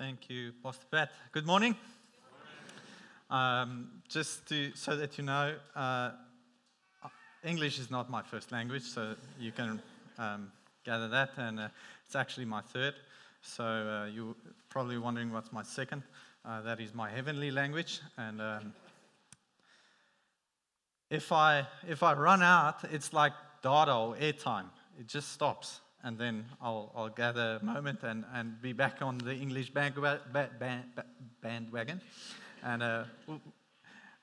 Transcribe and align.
Thank 0.00 0.30
you, 0.30 0.54
Pastor 0.62 0.86
Pat. 0.90 1.12
Good 1.30 1.44
morning. 1.44 1.76
Um, 3.28 4.00
just 4.08 4.48
to, 4.48 4.70
so 4.74 4.96
that 4.96 5.18
you 5.18 5.24
know, 5.24 5.56
uh, 5.76 6.12
English 7.44 7.78
is 7.78 7.90
not 7.90 8.08
my 8.08 8.22
first 8.22 8.50
language, 8.50 8.84
so 8.84 9.14
you 9.38 9.52
can 9.52 9.78
um, 10.16 10.50
gather 10.86 11.06
that, 11.08 11.32
and 11.36 11.60
uh, 11.60 11.68
it's 12.06 12.16
actually 12.16 12.46
my 12.46 12.62
third. 12.62 12.94
So 13.42 13.62
uh, 13.62 14.06
you're 14.06 14.34
probably 14.70 14.96
wondering 14.96 15.34
what's 15.34 15.52
my 15.52 15.62
second. 15.62 16.02
Uh, 16.46 16.62
that 16.62 16.80
is 16.80 16.94
my 16.94 17.10
heavenly 17.10 17.50
language, 17.50 18.00
and 18.16 18.40
um, 18.40 18.72
if 21.10 21.30
I 21.30 21.66
if 21.86 22.02
I 22.02 22.14
run 22.14 22.42
out, 22.42 22.84
it's 22.90 23.12
like 23.12 23.34
data 23.62 23.94
or 23.94 24.14
airtime. 24.16 24.70
It 24.98 25.08
just 25.08 25.30
stops 25.30 25.82
and 26.02 26.18
then 26.18 26.44
I'll, 26.60 26.92
I'll 26.94 27.08
gather 27.08 27.58
a 27.60 27.64
moment 27.64 28.02
and, 28.02 28.24
and 28.34 28.60
be 28.60 28.72
back 28.72 29.02
on 29.02 29.18
the 29.18 29.34
English 29.34 29.70
bandwagon. 29.70 32.00
And, 32.62 32.82
uh, 32.82 33.04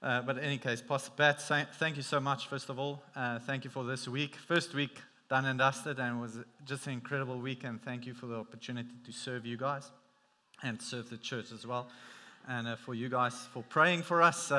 uh, 0.02 0.22
but 0.22 0.38
in 0.38 0.44
any 0.44 0.58
case, 0.58 0.81
Pastor 0.81 1.12
Pat, 1.16 1.41
thank 1.41 1.98
you 1.98 2.03
so 2.03 2.20
much, 2.20 2.48
first 2.48 2.70
of 2.70 2.80
all. 2.80 3.03
Uh, 3.16 3.40
thank 3.40 3.63
you 3.63 3.70
for 3.70 3.84
this 3.84 4.08
week. 4.08 4.36
First 4.36 4.73
week 4.73 5.02
done 5.30 5.45
and 5.45 5.59
dusted, 5.59 6.00
and 6.00 6.17
it 6.17 6.22
was 6.22 6.40
just 6.66 6.88
an 6.88 6.94
incredible 6.94 7.40
week. 7.40 7.63
And 7.63 7.84
thank 7.84 8.05
you 8.05 8.14
for 8.14 8.28
the 8.28 8.36
opportunity 8.36 8.89
to 9.05 9.12
serve 9.12 9.45
you 9.45 9.58
guys 9.58 9.91
and 10.64 10.81
serve 10.81 11.09
the 11.09 11.17
church 11.17 11.52
as 11.52 11.67
well. 11.67 11.89
And 12.48 12.67
uh, 12.67 12.75
for 12.75 12.94
you 12.94 13.09
guys 13.09 13.36
for 13.53 13.64
praying 13.64 14.03
for 14.03 14.22
us. 14.22 14.52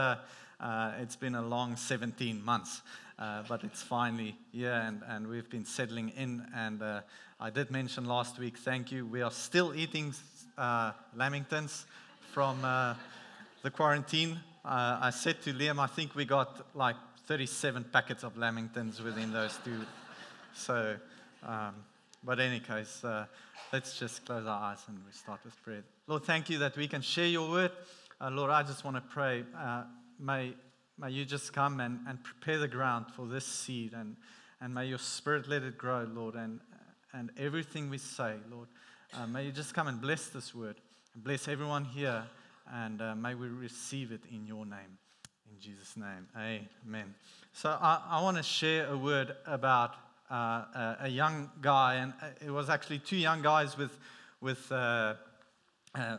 Uh, 0.60 0.92
it's 1.00 1.16
been 1.16 1.34
a 1.34 1.42
long 1.42 1.76
17 1.76 2.44
months. 2.44 2.82
Uh, 3.18 3.42
but 3.48 3.64
it's 3.64 3.82
finally 3.82 4.36
here 4.52 4.70
and, 4.70 5.02
and 5.08 5.26
we've 5.26 5.50
been 5.50 5.64
settling 5.64 6.10
in. 6.10 6.46
And 6.54 6.80
uh, 6.80 7.00
I 7.40 7.50
did 7.50 7.68
mention 7.68 8.04
last 8.04 8.38
week, 8.38 8.56
thank 8.58 8.92
you. 8.92 9.04
We 9.04 9.22
are 9.22 9.32
still 9.32 9.74
eating 9.74 10.14
uh, 10.56 10.92
lamingtons 11.16 11.84
from 12.32 12.64
uh, 12.64 12.94
the 13.62 13.70
quarantine. 13.72 14.38
Uh, 14.64 14.98
I 15.02 15.10
said 15.10 15.42
to 15.42 15.52
Liam, 15.52 15.80
I 15.80 15.88
think 15.88 16.14
we 16.14 16.24
got 16.24 16.64
like 16.76 16.94
37 17.26 17.86
packets 17.92 18.22
of 18.22 18.36
lamingtons 18.36 19.02
within 19.02 19.32
those 19.32 19.58
two. 19.64 19.80
So, 20.54 20.94
um, 21.44 21.74
but 22.22 22.38
in 22.38 22.52
any 22.52 22.60
case, 22.60 23.02
let's 23.72 23.98
just 23.98 24.24
close 24.26 24.46
our 24.46 24.62
eyes 24.70 24.78
and 24.86 24.96
we 25.04 25.12
start 25.12 25.40
with 25.44 25.60
prayer. 25.64 25.82
Lord, 26.06 26.22
thank 26.24 26.50
you 26.50 26.58
that 26.58 26.76
we 26.76 26.86
can 26.86 27.02
share 27.02 27.26
your 27.26 27.50
word. 27.50 27.72
Lord, 28.20 28.50
I 28.50 28.62
just 28.62 28.84
want 28.84 28.96
to 28.96 29.02
pray. 29.02 29.44
May 30.18 30.54
May 31.00 31.12
you 31.12 31.24
just 31.24 31.52
come 31.52 31.78
and, 31.78 32.00
and 32.08 32.22
prepare 32.24 32.58
the 32.58 32.66
ground 32.66 33.06
for 33.14 33.24
this 33.24 33.46
seed, 33.46 33.92
and, 33.92 34.16
and 34.60 34.74
may 34.74 34.86
your 34.86 34.98
spirit 34.98 35.48
let 35.48 35.62
it 35.62 35.78
grow, 35.78 36.08
Lord, 36.12 36.34
and, 36.34 36.58
and 37.12 37.30
everything 37.38 37.88
we 37.88 37.98
say, 37.98 38.34
Lord. 38.50 38.66
Uh, 39.14 39.28
may 39.28 39.44
you 39.44 39.52
just 39.52 39.74
come 39.74 39.86
and 39.86 40.00
bless 40.00 40.26
this 40.26 40.52
word, 40.52 40.74
and 41.14 41.22
bless 41.22 41.46
everyone 41.46 41.84
here, 41.84 42.24
and 42.72 43.00
uh, 43.00 43.14
may 43.14 43.36
we 43.36 43.46
receive 43.46 44.10
it 44.10 44.22
in 44.32 44.44
your 44.44 44.66
name. 44.66 44.98
In 45.48 45.60
Jesus' 45.60 45.96
name, 45.96 46.26
amen. 46.36 47.14
So 47.52 47.78
I, 47.80 48.02
I 48.10 48.22
want 48.22 48.36
to 48.36 48.42
share 48.42 48.88
a 48.88 48.98
word 48.98 49.36
about 49.46 49.94
uh, 50.28 50.34
a, 50.34 50.96
a, 51.02 51.08
young 51.08 51.48
guy, 51.62 51.94
and 51.94 52.12
it 52.44 52.50
was 52.50 52.68
actually 52.68 52.98
two 52.98 53.16
young 53.16 53.40
guys 53.40 53.78
with, 53.78 53.96
with 54.40 54.70
uh, 54.72 55.14
uh, 55.94 56.16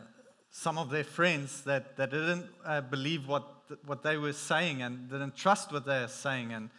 some 0.50 0.78
of 0.78 0.90
their 0.90 1.04
friends 1.04 1.62
that, 1.62 1.96
that 1.96 2.10
didn't 2.10 2.46
believe 2.90 3.28
what 3.28 3.60
what 3.86 4.02
they 4.02 4.16
were 4.16 4.32
saying 4.32 4.82
and 4.82 5.08
didn't 5.10 5.36
trust 5.36 5.72
what 5.72 5.86
they 5.86 6.00
were 6.00 6.08
saying. 6.08 6.52
And, 6.52 6.70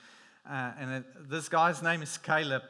uh, 0.49 0.71
and 0.79 0.91
it, 0.91 1.29
this 1.29 1.49
guy's 1.49 1.81
name 1.81 2.01
is 2.01 2.17
Caleb, 2.17 2.63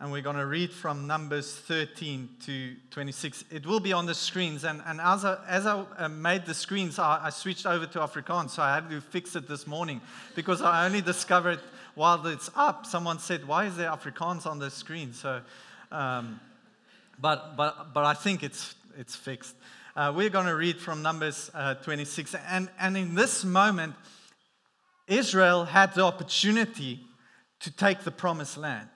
and 0.00 0.12
we're 0.12 0.22
going 0.22 0.36
to 0.36 0.46
read 0.46 0.72
from 0.72 1.06
Numbers 1.06 1.54
13 1.54 2.28
to 2.46 2.74
26. 2.90 3.44
It 3.50 3.66
will 3.66 3.80
be 3.80 3.92
on 3.92 4.06
the 4.06 4.14
screens. 4.14 4.64
And, 4.64 4.82
and 4.86 5.00
as 5.00 5.24
I, 5.24 5.38
as 5.48 5.66
I 5.66 5.84
uh, 5.96 6.08
made 6.08 6.46
the 6.46 6.54
screens, 6.54 6.98
I, 6.98 7.26
I 7.26 7.30
switched 7.30 7.66
over 7.66 7.86
to 7.86 7.98
Afrikaans, 8.00 8.50
so 8.50 8.62
I 8.62 8.74
had 8.74 8.88
to 8.90 9.00
fix 9.00 9.36
it 9.36 9.48
this 9.48 9.66
morning 9.66 10.00
because 10.34 10.62
I 10.62 10.86
only 10.86 11.00
discovered 11.00 11.60
while 11.94 12.24
it's 12.28 12.48
up, 12.54 12.86
someone 12.86 13.18
said, 13.18 13.46
Why 13.46 13.64
is 13.64 13.76
there 13.76 13.90
Afrikaans 13.90 14.46
on 14.46 14.60
the 14.60 14.70
screen? 14.70 15.12
So, 15.12 15.40
um, 15.90 16.38
but, 17.20 17.56
but, 17.56 17.92
but 17.92 18.04
I 18.04 18.14
think 18.14 18.44
it's, 18.44 18.76
it's 18.96 19.16
fixed. 19.16 19.56
Uh, 19.98 20.12
we're 20.14 20.30
going 20.30 20.46
to 20.46 20.54
read 20.54 20.78
from 20.78 21.02
Numbers 21.02 21.50
uh, 21.54 21.74
26. 21.74 22.36
And, 22.48 22.70
and 22.78 22.96
in 22.96 23.16
this 23.16 23.44
moment, 23.44 23.96
Israel 25.08 25.64
had 25.64 25.92
the 25.92 26.04
opportunity 26.04 27.00
to 27.58 27.72
take 27.72 28.04
the 28.04 28.12
promised 28.12 28.56
land, 28.56 28.88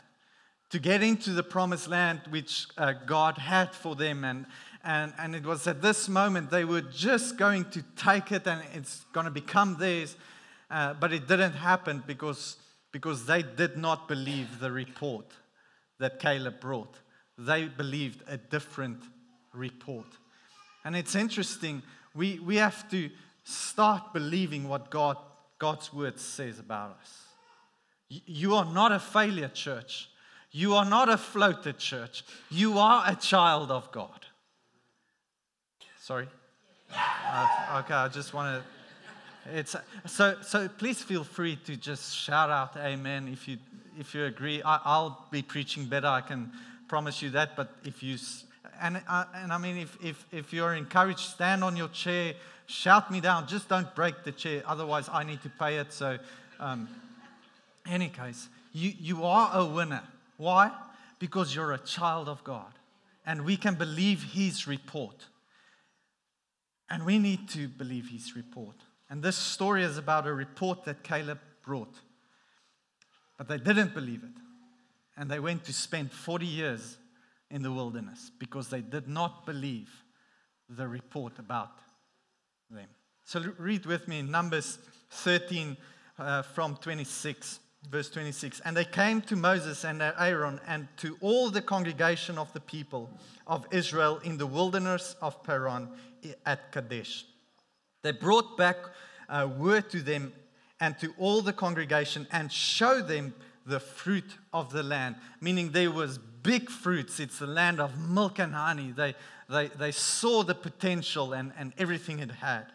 to 0.71 0.79
get 0.79 1.03
into 1.03 1.31
the 1.31 1.43
promised 1.43 1.89
land 1.89 2.21
which 2.31 2.69
uh, 2.79 2.93
God 3.05 3.37
had 3.37 3.75
for 3.75 3.97
them. 3.97 4.23
And, 4.23 4.47
and, 4.85 5.12
and 5.19 5.35
it 5.35 5.45
was 5.45 5.67
at 5.67 5.83
this 5.83 6.09
moment 6.09 6.51
they 6.51 6.65
were 6.65 6.83
just 6.83 7.37
going 7.37 7.65
to 7.71 7.83
take 7.97 8.31
it 8.31 8.47
and 8.47 8.62
it's 8.73 9.05
going 9.12 9.25
to 9.25 9.33
become 9.33 9.79
theirs. 9.81 10.15
Uh, 10.71 10.95
but 10.95 11.12
it 11.12 11.27
didn't 11.27 11.55
happen 11.55 12.05
because, 12.07 12.59
because 12.93 13.27
they 13.27 13.43
did 13.43 13.77
not 13.77 14.07
believe 14.07 14.61
the 14.61 14.71
report 14.71 15.27
that 15.99 16.21
Caleb 16.21 16.61
brought. 16.61 16.95
They 17.37 17.65
believed 17.65 18.23
a 18.29 18.37
different 18.37 19.03
report. 19.53 20.07
And 20.84 20.97
it's 20.97 21.15
interesting, 21.15 21.82
we, 22.15 22.38
we 22.41 22.56
have 22.56 22.91
to 22.91 23.10
start 23.44 24.12
believing 24.12 24.69
what 24.69 24.91
God, 24.91 25.16
God's 25.59 25.93
word 25.93 26.19
says 26.19 26.59
about 26.59 26.97
us. 27.00 27.22
You 28.09 28.54
are 28.56 28.65
not 28.65 28.93
a 28.93 28.98
failure, 28.98 29.48
church. 29.48 30.10
You 30.50 30.75
are 30.75 30.84
not 30.84 31.09
a 31.09 31.16
floated 31.16 31.78
church. 31.78 32.25
You 32.50 32.78
are 32.78 33.04
a 33.06 33.16
child 33.16 33.70
of 33.70 33.91
God. 33.91 34.26
Sorry? 35.98 36.28
Uh, 36.94 37.82
okay, 37.84 37.94
I 37.94 38.09
just 38.09 38.34
want 38.34 38.62
to. 38.62 39.59
It's 39.59 39.75
so 40.06 40.37
so. 40.43 40.69
Please 40.69 41.03
feel 41.03 41.25
free 41.25 41.56
to 41.64 41.76
just 41.76 42.14
shout 42.14 42.50
out 42.50 42.76
"Amen" 42.76 43.28
if 43.28 43.49
you 43.49 43.56
if 43.99 44.14
you 44.14 44.26
agree. 44.26 44.62
I, 44.62 45.00
will 45.00 45.19
be 45.31 45.43
preaching 45.43 45.87
better. 45.87 46.06
I 46.06 46.20
can 46.20 46.53
promise 46.87 47.22
you 47.22 47.31
that. 47.31 47.56
But 47.56 47.72
if 47.84 48.03
you 48.03 48.19
and, 48.82 49.00
uh, 49.09 49.25
and 49.34 49.53
I 49.53 49.59
mean, 49.59 49.78
if, 49.78 49.97
if, 50.03 50.26
if 50.32 50.53
you're 50.53 50.75
encouraged, 50.75 51.20
stand 51.20 51.62
on 51.62 51.76
your 51.76 51.88
chair, 51.88 52.34
shout 52.66 53.10
me 53.10 53.20
down. 53.20 53.47
Just 53.47 53.69
don't 53.69 53.94
break 53.94 54.25
the 54.25 54.32
chair, 54.32 54.62
otherwise, 54.66 55.09
I 55.10 55.22
need 55.22 55.41
to 55.43 55.48
pay 55.48 55.76
it. 55.76 55.93
So, 55.93 56.19
um, 56.59 56.88
any 57.87 58.09
case, 58.09 58.48
you, 58.72 58.93
you 58.98 59.25
are 59.25 59.50
a 59.54 59.65
winner. 59.65 60.03
Why? 60.37 60.72
Because 61.20 61.54
you're 61.54 61.72
a 61.72 61.78
child 61.78 62.28
of 62.28 62.43
God, 62.43 62.72
and 63.25 63.44
we 63.44 63.56
can 63.56 63.76
believe 63.76 64.25
His 64.32 64.66
report. 64.66 65.26
And 66.91 67.06
we 67.06 67.19
need 67.19 67.49
to 67.50 67.69
believe 67.69 68.10
His 68.10 68.34
report. 68.34 68.76
And 69.09 69.22
this 69.22 69.37
story 69.37 69.84
is 69.84 69.97
about 69.97 70.26
a 70.26 70.32
report 70.32 70.84
that 70.84 71.04
Caleb 71.04 71.38
brought. 71.64 71.94
But 73.38 73.49
they 73.49 73.59
didn't 73.59 73.94
believe 73.94 74.25
it. 74.25 74.41
And 75.16 75.31
they 75.31 75.38
went 75.38 75.64
to 75.64 75.72
spend 75.72 76.10
40 76.10 76.47
years 76.47 76.97
in 77.53 77.63
the 77.63 77.71
wilderness 77.71 78.33
because 78.39 78.69
they 78.69 78.81
did 78.81 79.07
not 79.07 79.47
believe 79.47 79.91
the 80.69 80.89
report 80.89 81.39
about 81.39 81.79
them. 82.71 82.89
So 83.25 83.45
read 83.59 83.87
with 83.87 84.09
me 84.09 84.23
Numbers 84.23 84.79
13 85.11 85.77
uh, 86.19 86.43
from 86.43 86.77
26, 86.77 87.61
verse 87.91 88.11
26. 88.11 88.61
And 88.65 88.77
they 88.77 88.87
came 88.87 89.21
to 89.23 89.37
Moses 89.37 89.85
and 89.85 90.03
Aaron 90.03 90.61
and 90.67 90.89
to 90.97 91.17
all 91.21 91.51
the 91.51 91.62
congregation 91.62 92.39
of 92.39 92.53
the 92.55 92.61
people 92.61 93.11
of 93.47 93.67
Israel 93.71 94.19
in 94.25 94.39
the 94.39 94.47
wilderness 94.47 95.15
of 95.21 95.43
Paran 95.45 95.89
at 96.47 96.73
Kadesh. 96.73 97.27
They 98.03 98.12
brought 98.12 98.57
back 98.57 98.77
uh, 99.29 99.49
word 99.59 99.91
to 99.91 100.01
them 100.01 100.33
and 100.81 100.99
to 100.99 101.15
all 101.19 101.43
the 101.43 101.53
congregation 101.53 102.27
and 102.33 102.51
showed 102.51 103.09
them 103.09 103.35
the 103.65 103.79
fruit 103.79 104.39
of 104.53 104.73
the 104.73 104.83
land, 104.83 105.17
meaning 105.41 105.71
there 105.71 105.91
was 105.91 106.19
big 106.43 106.71
fruits. 106.71 107.21
It's 107.21 107.39
the 107.39 107.47
land 107.47 107.81
of 107.81 107.99
milk 107.99 108.39
and 108.39 108.55
honey. 108.55 108.93
They, 108.97 109.15
they, 109.49 109.69
they 109.69 109.93
saw 109.93 110.43
the 110.43 110.55
potential 110.55 111.33
and, 111.33 111.53
and 111.59 111.73
everything 111.79 112.19
it 112.21 112.31
had. 112.31 112.67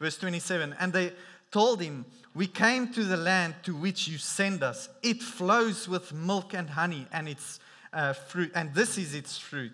Verse 0.00 0.16
27 0.18 0.76
And 0.78 0.92
they 0.92 1.12
told 1.50 1.80
him, 1.80 2.04
We 2.34 2.46
came 2.46 2.92
to 2.92 3.04
the 3.04 3.16
land 3.16 3.54
to 3.64 3.74
which 3.74 4.08
you 4.08 4.18
send 4.18 4.62
us. 4.62 4.88
It 5.02 5.22
flows 5.22 5.88
with 5.88 6.12
milk 6.12 6.54
and 6.54 6.70
honey, 6.70 7.06
and 7.12 7.28
its 7.28 7.60
uh, 7.92 8.12
fruit, 8.12 8.52
and 8.54 8.74
this 8.74 8.98
is 8.98 9.14
its 9.14 9.38
fruit. 9.38 9.72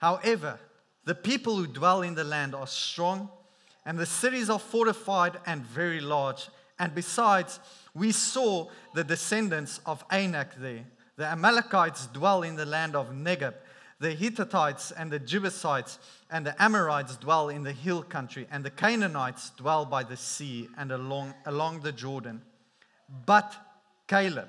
However, 0.00 0.58
the 1.04 1.14
people 1.14 1.56
who 1.56 1.66
dwell 1.66 2.02
in 2.02 2.14
the 2.14 2.24
land 2.24 2.54
are 2.54 2.66
strong, 2.66 3.28
and 3.86 3.98
the 3.98 4.06
cities 4.06 4.50
are 4.50 4.58
fortified 4.58 5.38
and 5.46 5.64
very 5.64 6.00
large. 6.00 6.48
And 6.78 6.94
besides, 6.94 7.60
we 7.94 8.10
saw 8.10 8.68
the 8.94 9.04
descendants 9.04 9.80
of 9.86 10.04
Anak 10.10 10.56
there. 10.56 10.84
The 11.16 11.26
Amalekites 11.26 12.08
dwell 12.08 12.42
in 12.42 12.56
the 12.56 12.66
land 12.66 12.96
of 12.96 13.10
Negeb. 13.10 13.54
The 14.00 14.10
Hittites 14.12 14.90
and 14.90 15.10
the 15.10 15.20
Jebusites 15.20 15.98
and 16.30 16.44
the 16.44 16.60
Amorites 16.60 17.16
dwell 17.16 17.48
in 17.48 17.62
the 17.62 17.72
hill 17.72 18.02
country, 18.02 18.46
and 18.50 18.64
the 18.64 18.70
Canaanites 18.70 19.50
dwell 19.50 19.86
by 19.86 20.02
the 20.02 20.16
sea 20.16 20.68
and 20.76 20.90
along, 20.90 21.34
along 21.46 21.80
the 21.80 21.92
Jordan. 21.92 22.42
But 23.24 23.54
Caleb, 24.08 24.48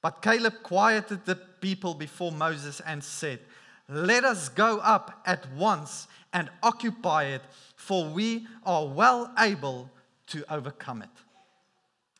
but 0.00 0.22
Caleb 0.22 0.62
quieted 0.62 1.24
the 1.26 1.34
people 1.34 1.94
before 1.94 2.32
Moses 2.32 2.80
and 2.80 3.02
said, 3.02 3.40
Let 3.88 4.24
us 4.24 4.48
go 4.48 4.78
up 4.78 5.20
at 5.26 5.50
once 5.52 6.06
and 6.32 6.48
occupy 6.62 7.24
it, 7.24 7.42
for 7.76 8.08
we 8.08 8.46
are 8.64 8.86
well 8.86 9.32
able 9.38 9.90
to 10.28 10.44
overcome 10.52 11.02
it. 11.02 11.10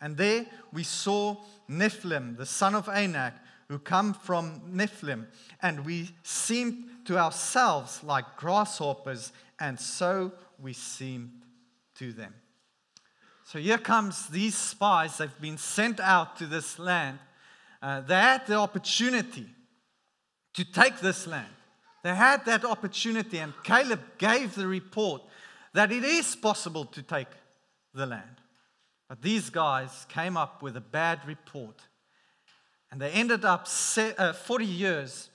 And 0.00 0.16
there 0.16 0.46
we 0.72 0.82
saw 0.82 1.36
Nephilim, 1.68 2.36
the 2.36 2.46
son 2.46 2.74
of 2.74 2.88
Anak, 2.88 3.34
who 3.68 3.78
come 3.78 4.14
from 4.14 4.60
Nephilim, 4.72 5.26
and 5.62 5.84
we 5.84 6.10
seemed 6.22 6.84
to 7.04 7.18
ourselves 7.18 8.02
like 8.02 8.36
grasshoppers, 8.36 9.32
and 9.60 9.78
so 9.78 10.32
we 10.58 10.72
seemed 10.72 11.30
to 11.96 12.12
them. 12.12 12.34
So 13.44 13.58
here 13.58 13.78
comes 13.78 14.28
these 14.28 14.56
spies. 14.56 15.18
They've 15.18 15.40
been 15.40 15.58
sent 15.58 16.00
out 16.00 16.36
to 16.38 16.46
this 16.46 16.78
land. 16.78 17.18
Uh, 17.82 18.00
they 18.00 18.14
had 18.14 18.46
the 18.46 18.56
opportunity 18.56 19.46
to 20.54 20.64
take 20.64 20.98
this 21.00 21.26
land. 21.26 21.54
They 22.02 22.14
had 22.14 22.44
that 22.46 22.64
opportunity, 22.64 23.38
and 23.38 23.52
Caleb 23.62 24.00
gave 24.18 24.54
the 24.54 24.66
report 24.66 25.22
that 25.74 25.92
it 25.92 26.02
is 26.02 26.34
possible 26.34 26.86
to 26.86 27.02
take 27.02 27.28
the 27.94 28.06
land. 28.06 28.39
But 29.10 29.22
these 29.22 29.50
guys 29.50 30.06
came 30.08 30.36
up 30.36 30.62
with 30.62 30.76
a 30.76 30.80
bad 30.80 31.26
report, 31.26 31.80
and 32.92 33.00
they 33.00 33.10
ended 33.10 33.44
up 33.44 33.66
uh, 33.98 34.32
40 34.32 34.64
years 34.64 35.30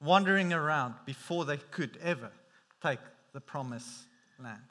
wandering 0.00 0.52
around 0.52 0.94
before 1.04 1.44
they 1.44 1.56
could 1.56 1.98
ever 2.00 2.30
take 2.80 3.00
the 3.32 3.40
promised 3.40 4.04
land. 4.40 4.62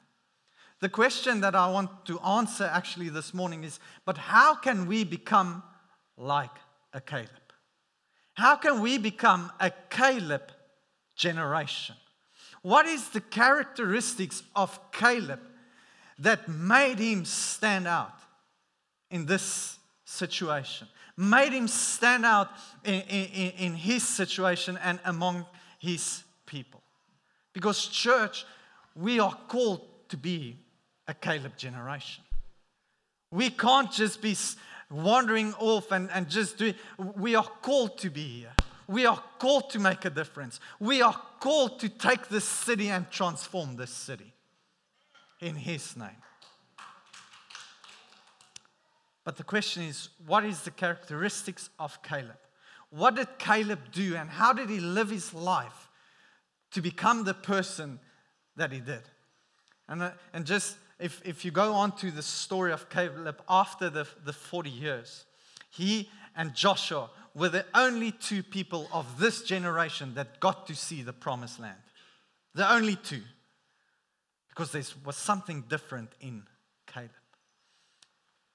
The 0.80 0.88
question 0.88 1.42
that 1.42 1.54
I 1.54 1.70
want 1.70 2.06
to 2.06 2.18
answer 2.20 2.64
actually 2.64 3.10
this 3.10 3.34
morning 3.34 3.64
is 3.64 3.78
but 4.06 4.16
how 4.16 4.54
can 4.54 4.86
we 4.86 5.04
become 5.04 5.62
like 6.16 6.56
a 6.94 7.02
Caleb? 7.02 7.28
How 8.32 8.56
can 8.56 8.80
we 8.80 8.96
become 8.96 9.52
a 9.60 9.70
Caleb 9.90 10.52
generation? 11.16 11.96
What 12.62 12.86
is 12.86 13.10
the 13.10 13.20
characteristics 13.20 14.42
of 14.56 14.80
Caleb 14.90 15.40
that 16.18 16.48
made 16.48 16.98
him 16.98 17.26
stand 17.26 17.86
out 17.86 18.21
in 19.12 19.26
this 19.26 19.78
situation? 20.04 20.88
Made 21.16 21.52
him 21.52 21.68
stand 21.68 22.24
out 22.24 22.48
in, 22.84 23.02
in, 23.02 23.50
in 23.58 23.74
his 23.74 24.02
situation 24.02 24.76
and 24.82 24.98
among 25.04 25.46
his 25.78 26.24
people. 26.46 26.82
Because, 27.52 27.86
church, 27.86 28.44
we 28.96 29.20
are 29.20 29.36
called 29.46 29.82
to 30.08 30.16
be 30.16 30.56
a 31.06 31.14
Caleb 31.14 31.56
generation. 31.56 32.24
We 33.30 33.50
can't 33.50 33.92
just 33.92 34.20
be 34.20 34.36
wandering 34.90 35.54
off 35.54 35.90
and, 35.92 36.10
and 36.10 36.28
just 36.28 36.58
do 36.58 36.66
it. 36.66 36.76
We 37.16 37.34
are 37.34 37.44
called 37.44 37.98
to 37.98 38.10
be 38.10 38.22
here. 38.22 38.52
We 38.86 39.06
are 39.06 39.22
called 39.38 39.70
to 39.70 39.78
make 39.78 40.04
a 40.04 40.10
difference. 40.10 40.60
We 40.78 41.02
are 41.02 41.18
called 41.40 41.80
to 41.80 41.88
take 41.88 42.28
this 42.28 42.44
city 42.44 42.88
and 42.88 43.10
transform 43.10 43.76
this 43.76 43.90
city 43.90 44.32
in 45.40 45.56
His 45.56 45.96
name. 45.96 46.10
But 49.24 49.36
the 49.36 49.44
question 49.44 49.84
is 49.84 50.08
what 50.26 50.44
is 50.44 50.62
the 50.62 50.70
characteristics 50.70 51.70
of 51.78 52.02
Caleb? 52.02 52.38
What 52.90 53.16
did 53.16 53.38
Caleb 53.38 53.80
do 53.92 54.16
and 54.16 54.28
how 54.28 54.52
did 54.52 54.68
he 54.68 54.80
live 54.80 55.10
his 55.10 55.32
life 55.32 55.88
to 56.72 56.82
become 56.82 57.24
the 57.24 57.34
person 57.34 57.98
that 58.56 58.72
he 58.72 58.80
did? 58.80 59.02
And, 59.88 60.02
uh, 60.02 60.10
and 60.32 60.44
just 60.44 60.76
if, 60.98 61.20
if 61.24 61.44
you 61.44 61.50
go 61.50 61.72
on 61.72 61.92
to 61.96 62.10
the 62.10 62.22
story 62.22 62.72
of 62.72 62.88
Caleb 62.88 63.42
after 63.48 63.90
the, 63.90 64.06
the 64.24 64.32
40 64.32 64.70
years, 64.70 65.24
he 65.70 66.08
and 66.36 66.54
Joshua 66.54 67.10
were 67.34 67.48
the 67.48 67.64
only 67.74 68.12
two 68.12 68.42
people 68.42 68.88
of 68.92 69.18
this 69.18 69.42
generation 69.42 70.14
that 70.14 70.38
got 70.38 70.66
to 70.66 70.74
see 70.74 71.02
the 71.02 71.12
promised 71.12 71.58
land. 71.58 71.78
The 72.54 72.70
only 72.70 72.96
two. 72.96 73.22
Because 74.48 74.72
there 74.72 74.82
was 75.04 75.16
something 75.16 75.62
different 75.68 76.12
in 76.20 76.42
Caleb. 76.86 77.10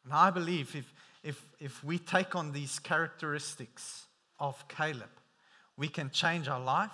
And 0.08 0.14
I 0.14 0.30
believe 0.30 0.74
if, 0.74 0.94
if, 1.22 1.46
if 1.60 1.84
we 1.84 2.00
take 2.00 2.34
on 2.34 2.54
these 2.54 2.80
characteristics 2.80 4.06
of 4.40 4.66
Caleb, 4.70 5.10
we 5.76 5.90
can 5.90 6.10
change 6.12 6.48
our 6.48 6.62
life, 6.62 6.94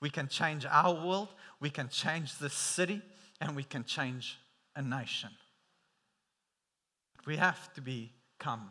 we 0.00 0.08
can 0.08 0.28
change 0.28 0.64
our 0.64 0.94
world, 0.94 1.28
we 1.60 1.68
can 1.68 1.90
change 1.90 2.38
the 2.38 2.48
city, 2.48 3.02
and 3.38 3.54
we 3.54 3.64
can 3.64 3.84
change 3.84 4.38
a 4.74 4.80
nation. 4.80 5.28
We 7.26 7.36
have 7.36 7.70
to 7.74 7.82
become 7.82 8.70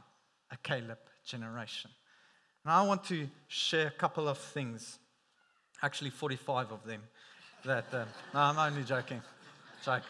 a 0.49 0.57
Caleb 0.63 0.97
generation. 1.23 1.91
And 2.65 2.73
I 2.73 2.81
want 2.81 3.03
to 3.05 3.29
share 3.47 3.85
a 3.85 3.91
couple 3.91 4.27
of 4.27 4.39
things, 4.39 4.97
actually 5.83 6.09
45 6.09 6.71
of 6.71 6.83
them, 6.83 7.03
that, 7.63 7.85
uh, 7.93 8.05
no, 8.33 8.39
I'm 8.39 8.57
only 8.57 8.83
joking. 8.83 9.21
Joke. 9.85 10.01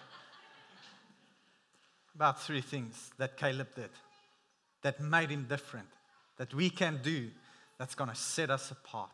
About 2.17 2.41
three 2.41 2.61
things 2.61 3.11
that 3.19 3.37
Caleb 3.37 3.67
did 3.75 3.91
that 4.81 4.99
made 4.99 5.29
him 5.29 5.45
different, 5.47 5.87
that 6.37 6.51
we 6.51 6.67
can 6.71 6.99
do 7.03 7.27
that's 7.77 7.93
going 7.93 8.09
to 8.09 8.15
set 8.15 8.49
us 8.49 8.71
apart 8.71 9.11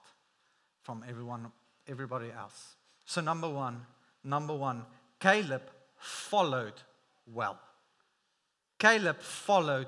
from 0.83 1.03
everyone, 1.05 1.51
everybody 1.85 2.31
else. 2.31 2.75
So, 3.03 3.19
number 3.19 3.50
one, 3.50 3.81
number 4.23 4.55
one, 4.55 4.85
Caleb 5.19 5.63
followed 5.97 6.75
well. 7.27 7.59
Caleb 8.79 9.19
followed 9.19 9.88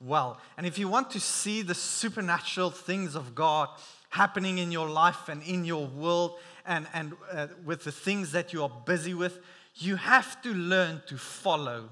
well. 0.00 0.40
And 0.56 0.66
if 0.66 0.78
you 0.78 0.88
want 0.88 1.12
to 1.12 1.20
see 1.20 1.62
the 1.62 1.76
supernatural 1.76 2.70
things 2.70 3.14
of 3.14 3.36
God 3.36 3.68
happening 4.10 4.58
in 4.58 4.72
your 4.72 4.88
life 4.88 5.28
and 5.28 5.44
in 5.44 5.64
your 5.64 5.86
world 5.86 6.40
and, 6.66 6.88
and 6.92 7.12
uh, 7.32 7.46
with 7.64 7.84
the 7.84 7.92
things 7.92 8.32
that 8.32 8.52
you 8.52 8.64
are 8.64 8.72
busy 8.84 9.14
with, 9.14 9.38
you 9.76 9.94
have 9.94 10.42
to 10.42 10.52
learn 10.52 11.02
to 11.06 11.16
follow 11.16 11.88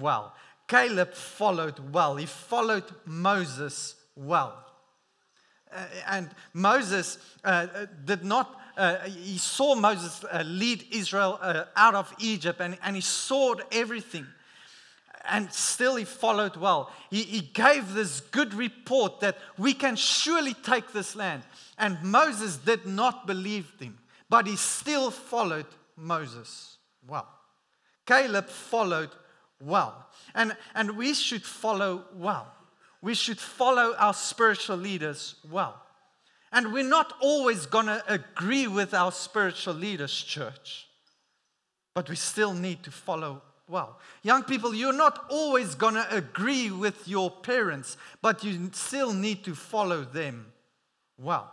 well. 0.00 0.34
Caleb 0.68 1.14
followed 1.14 1.92
well, 1.92 2.16
he 2.16 2.26
followed 2.26 2.84
Moses 3.04 3.94
well. 4.16 4.62
Uh, 5.72 5.84
and 6.08 6.30
Moses 6.52 7.18
uh, 7.44 7.66
did 8.04 8.24
not 8.24 8.60
uh, 8.76 8.98
he 9.08 9.38
saw 9.38 9.74
Moses 9.74 10.22
uh, 10.24 10.42
lead 10.44 10.84
Israel 10.90 11.38
uh, 11.40 11.64
out 11.76 11.94
of 11.94 12.12
Egypt 12.18 12.60
and, 12.60 12.76
and 12.82 12.94
he 12.94 13.00
saw 13.00 13.54
everything. 13.72 14.26
And 15.28 15.50
still 15.52 15.96
he 15.96 16.04
followed 16.04 16.56
well. 16.56 16.92
He, 17.10 17.22
he 17.22 17.40
gave 17.40 17.94
this 17.94 18.20
good 18.20 18.54
report 18.54 19.20
that 19.20 19.38
we 19.58 19.72
can 19.72 19.96
surely 19.96 20.54
take 20.54 20.92
this 20.92 21.16
land. 21.16 21.42
And 21.78 22.00
Moses 22.02 22.58
did 22.58 22.86
not 22.86 23.26
believe 23.26 23.72
him, 23.80 23.98
but 24.28 24.46
he 24.46 24.56
still 24.56 25.10
followed 25.10 25.66
Moses 25.96 26.76
well. 27.08 27.28
Caleb 28.06 28.48
followed 28.48 29.10
well. 29.60 30.06
And, 30.34 30.56
and 30.74 30.96
we 30.96 31.14
should 31.14 31.42
follow 31.42 32.04
well. 32.14 32.52
We 33.02 33.14
should 33.14 33.38
follow 33.38 33.94
our 33.98 34.14
spiritual 34.14 34.76
leaders 34.76 35.36
well. 35.50 35.82
And 36.52 36.72
we're 36.72 36.84
not 36.84 37.12
always 37.20 37.66
going 37.66 37.86
to 37.86 38.02
agree 38.08 38.66
with 38.66 38.94
our 38.94 39.12
spiritual 39.12 39.74
leaders, 39.74 40.14
church, 40.14 40.86
but 41.94 42.08
we 42.08 42.16
still 42.16 42.54
need 42.54 42.82
to 42.84 42.90
follow 42.90 43.42
well. 43.68 43.98
Young 44.22 44.42
people, 44.44 44.74
you're 44.74 44.92
not 44.92 45.26
always 45.28 45.74
going 45.74 45.94
to 45.94 46.14
agree 46.14 46.70
with 46.70 47.06
your 47.08 47.30
parents, 47.30 47.96
but 48.22 48.44
you 48.44 48.70
still 48.72 49.12
need 49.12 49.44
to 49.44 49.54
follow 49.54 50.04
them 50.04 50.52
well. 51.18 51.52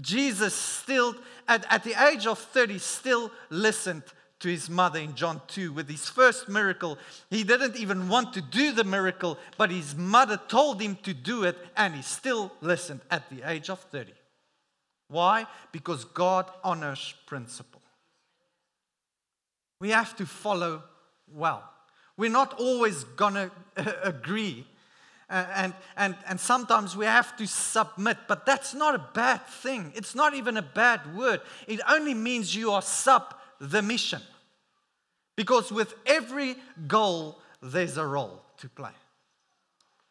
Jesus 0.00 0.54
still, 0.54 1.14
at, 1.46 1.64
at 1.72 1.84
the 1.84 1.94
age 2.08 2.26
of 2.26 2.38
30, 2.38 2.78
still 2.78 3.30
listened 3.48 4.02
to 4.40 4.48
his 4.48 4.70
mother 4.70 5.00
in 5.00 5.14
John 5.14 5.40
2 5.48 5.72
with 5.72 5.88
his 5.88 6.08
first 6.08 6.48
miracle. 6.48 6.98
He 7.30 7.42
didn't 7.42 7.76
even 7.76 8.08
want 8.08 8.32
to 8.34 8.40
do 8.40 8.72
the 8.72 8.84
miracle, 8.84 9.38
but 9.56 9.70
his 9.70 9.96
mother 9.96 10.40
told 10.48 10.80
him 10.80 10.96
to 11.02 11.12
do 11.12 11.44
it, 11.44 11.56
and 11.76 11.94
he 11.94 12.02
still 12.02 12.52
listened 12.60 13.00
at 13.10 13.28
the 13.30 13.48
age 13.48 13.68
of 13.68 13.80
30. 13.80 14.12
Why? 15.08 15.46
Because 15.72 16.04
God 16.04 16.50
honors 16.62 17.14
principle. 17.26 17.80
We 19.80 19.90
have 19.90 20.16
to 20.16 20.26
follow 20.26 20.82
well. 21.32 21.64
We're 22.16 22.30
not 22.30 22.58
always 22.58 23.04
going 23.04 23.34
to 23.34 23.50
uh, 23.76 23.92
agree. 24.02 24.66
Uh, 25.30 25.44
and, 25.54 25.74
and, 25.96 26.16
and 26.26 26.40
sometimes 26.40 26.96
we 26.96 27.06
have 27.06 27.36
to 27.36 27.46
submit, 27.46 28.16
but 28.26 28.44
that's 28.44 28.74
not 28.74 28.94
a 28.94 29.04
bad 29.14 29.46
thing. 29.46 29.92
It's 29.94 30.14
not 30.14 30.34
even 30.34 30.56
a 30.56 30.62
bad 30.62 31.16
word. 31.16 31.40
It 31.66 31.80
only 31.88 32.14
means 32.14 32.54
you 32.54 32.72
are 32.72 32.82
sub 32.82 33.34
the 33.60 33.82
mission. 33.82 34.22
Because 35.36 35.70
with 35.70 35.94
every 36.06 36.56
goal, 36.86 37.38
there's 37.62 37.96
a 37.96 38.06
role 38.06 38.42
to 38.58 38.68
play. 38.68 38.90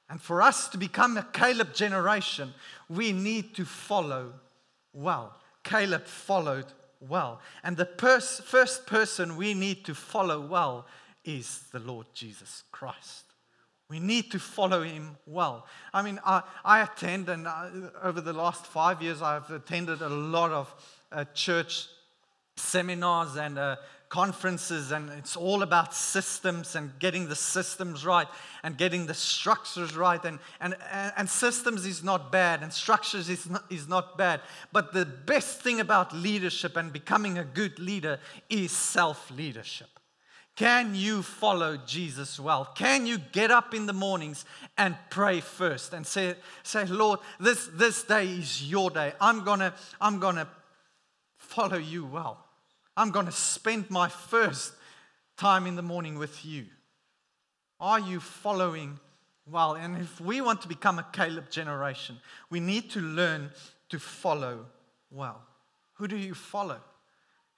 And 0.09 0.21
for 0.21 0.41
us 0.41 0.69
to 0.69 0.77
become 0.77 1.17
a 1.17 1.23
Caleb 1.33 1.73
generation, 1.73 2.53
we 2.89 3.11
need 3.11 3.53
to 3.55 3.65
follow 3.65 4.33
well. 4.93 5.35
Caleb 5.63 6.05
followed 6.05 6.65
well. 7.01 7.41
And 7.63 7.75
the 7.75 7.85
pers- 7.85 8.39
first 8.39 8.87
person 8.87 9.35
we 9.35 9.53
need 9.53 9.83
to 9.85 9.93
follow 9.93 10.39
well 10.39 10.85
is 11.25 11.63
the 11.73 11.79
Lord 11.79 12.07
Jesus 12.13 12.63
Christ. 12.71 13.25
We 13.89 13.99
need 13.99 14.31
to 14.31 14.39
follow 14.39 14.83
him 14.83 15.17
well. 15.25 15.65
I 15.93 16.01
mean, 16.01 16.19
I, 16.25 16.41
I 16.63 16.81
attend, 16.81 17.29
and 17.29 17.47
I, 17.47 17.69
over 18.01 18.19
the 18.21 18.33
last 18.33 18.65
five 18.65 19.01
years, 19.01 19.21
I've 19.21 19.49
attended 19.49 20.01
a 20.01 20.09
lot 20.09 20.51
of 20.51 20.73
uh, 21.11 21.25
church 21.33 21.87
seminars 22.57 23.35
and 23.35 23.57
uh, 23.57 23.77
conferences, 24.09 24.91
and 24.91 25.09
it's 25.11 25.35
all 25.35 25.63
about 25.63 25.93
systems 25.93 26.75
and 26.75 26.97
getting 26.99 27.27
the 27.27 27.35
systems 27.35 28.05
right 28.05 28.27
and 28.63 28.77
getting 28.77 29.05
the 29.05 29.13
structures 29.13 29.95
right. 29.95 30.23
And, 30.23 30.39
and, 30.61 30.75
and 31.17 31.29
systems 31.29 31.85
is 31.85 32.03
not 32.03 32.31
bad, 32.31 32.63
and 32.63 32.71
structures 32.71 33.29
is 33.29 33.49
not, 33.49 33.65
is 33.69 33.87
not 33.87 34.17
bad. 34.17 34.41
But 34.71 34.93
the 34.93 35.05
best 35.05 35.61
thing 35.61 35.79
about 35.79 36.15
leadership 36.15 36.77
and 36.77 36.91
becoming 36.93 37.37
a 37.37 37.43
good 37.43 37.79
leader 37.79 38.19
is 38.49 38.71
self 38.71 39.29
leadership. 39.31 39.89
Can 40.55 40.95
you 40.95 41.21
follow 41.21 41.77
Jesus 41.77 42.39
well? 42.39 42.65
Can 42.65 43.05
you 43.05 43.19
get 43.19 43.51
up 43.51 43.75
in 43.75 43.85
the 43.85 43.93
mornings 43.93 44.43
and 44.75 44.95
pray 45.11 45.39
first 45.39 45.93
and 45.93 46.05
say, 46.05 46.33
say 46.63 46.85
Lord, 46.85 47.19
this, 47.39 47.69
this 47.73 48.01
day 48.01 48.25
is 48.25 48.67
your 48.67 48.89
day. 48.89 49.13
I'm 49.21 49.43
gonna, 49.43 49.75
I'm 50.01 50.19
gonna 50.19 50.47
follow 51.37 51.77
you 51.77 52.05
well. 52.05 52.46
I'm 52.97 53.11
gonna 53.11 53.31
spend 53.31 53.91
my 53.91 54.09
first 54.09 54.73
time 55.37 55.67
in 55.67 55.75
the 55.75 55.83
morning 55.83 56.17
with 56.17 56.43
you. 56.43 56.65
Are 57.79 57.99
you 57.99 58.19
following 58.19 58.99
well? 59.45 59.75
And 59.75 59.97
if 59.97 60.19
we 60.19 60.41
want 60.41 60.63
to 60.63 60.67
become 60.67 60.97
a 60.97 61.05
Caleb 61.13 61.51
generation, 61.51 62.17
we 62.49 62.59
need 62.59 62.89
to 62.91 62.99
learn 62.99 63.51
to 63.89 63.99
follow 63.99 64.65
well. 65.11 65.43
Who 65.93 66.07
do 66.07 66.17
you 66.17 66.33
follow? 66.33 66.79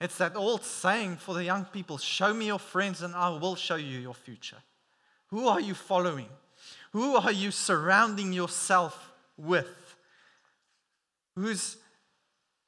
It's 0.02 0.18
that 0.18 0.36
old 0.36 0.64
saying 0.64 1.18
for 1.18 1.34
the 1.34 1.46
young 1.46 1.64
people 1.66 1.98
show 1.98 2.34
me 2.34 2.48
your 2.48 2.60
friends 2.60 3.02
and 3.02 3.16
I 3.16 3.30
will 3.30 3.56
show 3.56 3.76
you 3.76 3.98
your 4.00 4.14
future. 4.14 4.58
Who 5.28 5.48
are 5.48 5.62
you 5.62 5.74
following? 5.74 6.28
Who 6.92 7.16
are 7.16 7.32
you 7.32 7.52
surrounding 7.52 8.34
yourself 8.34 9.12
with? 9.38 9.96
Who's 11.36 11.78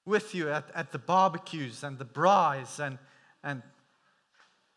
with 0.05 0.33
you 0.33 0.49
at, 0.49 0.65
at 0.73 0.91
the 0.91 0.99
barbecues 0.99 1.83
and 1.83 1.97
the 1.97 2.05
braais 2.05 2.79
and, 2.79 2.97
and 3.43 3.61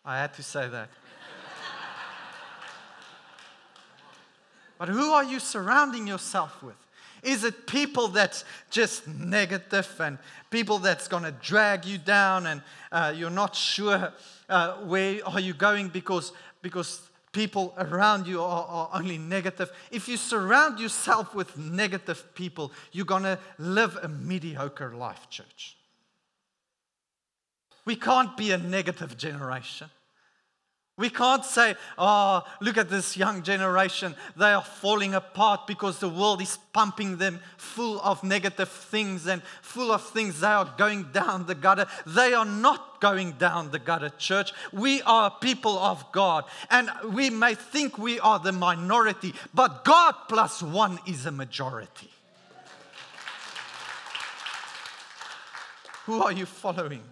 I 0.04 0.18
had 0.18 0.34
to 0.34 0.42
say 0.42 0.68
that. 0.68 0.88
but 4.78 4.88
who 4.88 5.12
are 5.12 5.24
you 5.24 5.38
surrounding 5.38 6.06
yourself 6.06 6.62
with? 6.62 6.76
Is 7.22 7.42
it 7.42 7.66
people 7.66 8.08
that's 8.08 8.44
just 8.70 9.08
negative 9.08 9.90
and 9.98 10.18
people 10.50 10.78
that's 10.78 11.08
going 11.08 11.22
to 11.22 11.32
drag 11.32 11.86
you 11.86 11.96
down 11.96 12.46
and 12.46 12.60
uh, 12.92 13.14
you're 13.16 13.30
not 13.30 13.56
sure 13.56 14.12
uh, 14.50 14.74
where 14.82 15.26
are 15.26 15.40
you 15.40 15.54
going 15.54 15.88
because, 15.88 16.32
because 16.60 17.08
people 17.34 17.74
around 17.76 18.26
you 18.26 18.40
are, 18.40 18.64
are, 18.64 18.90
only 18.94 19.18
negative? 19.18 19.70
If 19.90 20.08
you 20.08 20.16
surround 20.16 20.80
yourself 20.80 21.34
with 21.34 21.58
negative 21.58 22.34
people, 22.34 22.72
you're 22.92 23.04
going 23.04 23.24
to 23.24 23.38
live 23.58 23.98
a 24.02 24.08
mediocre 24.08 24.94
life, 24.94 25.28
church. 25.28 25.76
We 27.84 27.96
can't 27.96 28.34
be 28.36 28.52
a 28.52 28.56
negative 28.56 29.18
generation. 29.18 29.90
We 30.96 31.10
can't 31.10 31.44
say, 31.44 31.74
oh, 31.98 32.44
look 32.60 32.78
at 32.78 32.88
this 32.88 33.16
young 33.16 33.42
generation. 33.42 34.14
They 34.36 34.52
are 34.52 34.62
falling 34.62 35.14
apart 35.14 35.66
because 35.66 35.98
the 35.98 36.08
world 36.08 36.40
is 36.40 36.56
pumping 36.72 37.16
them 37.16 37.40
full 37.56 38.00
of 38.00 38.22
negative 38.22 38.68
things 38.68 39.26
and 39.26 39.42
full 39.60 39.90
of 39.90 40.02
things. 40.02 40.38
They 40.38 40.46
are 40.46 40.72
going 40.78 41.08
down 41.12 41.46
the 41.46 41.56
gutter. 41.56 41.86
They 42.06 42.32
are 42.32 42.44
not 42.44 42.93
going 43.04 43.32
down 43.32 43.70
the 43.70 43.78
gutter, 43.78 44.08
church. 44.16 44.54
We 44.72 45.02
are 45.02 45.30
people 45.30 45.78
of 45.78 46.10
God. 46.10 46.44
And 46.70 46.90
we 47.12 47.28
may 47.28 47.54
think 47.54 47.98
we 47.98 48.18
are 48.18 48.38
the 48.38 48.50
minority, 48.50 49.34
but 49.52 49.84
God 49.84 50.14
plus 50.26 50.62
one 50.62 50.98
is 51.06 51.26
a 51.26 51.30
majority. 51.30 52.08
Who 56.06 56.22
are 56.22 56.32
you 56.32 56.46
following? 56.46 57.02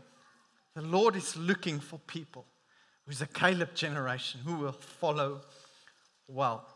The 0.74 0.80
Lord 0.80 1.14
is 1.14 1.36
looking 1.36 1.78
for 1.78 1.98
people 1.98 2.46
who's 3.04 3.20
a 3.20 3.26
Caleb 3.26 3.74
generation 3.74 4.40
who 4.46 4.54
will 4.54 4.72
follow 4.72 5.42
well. 6.26 6.66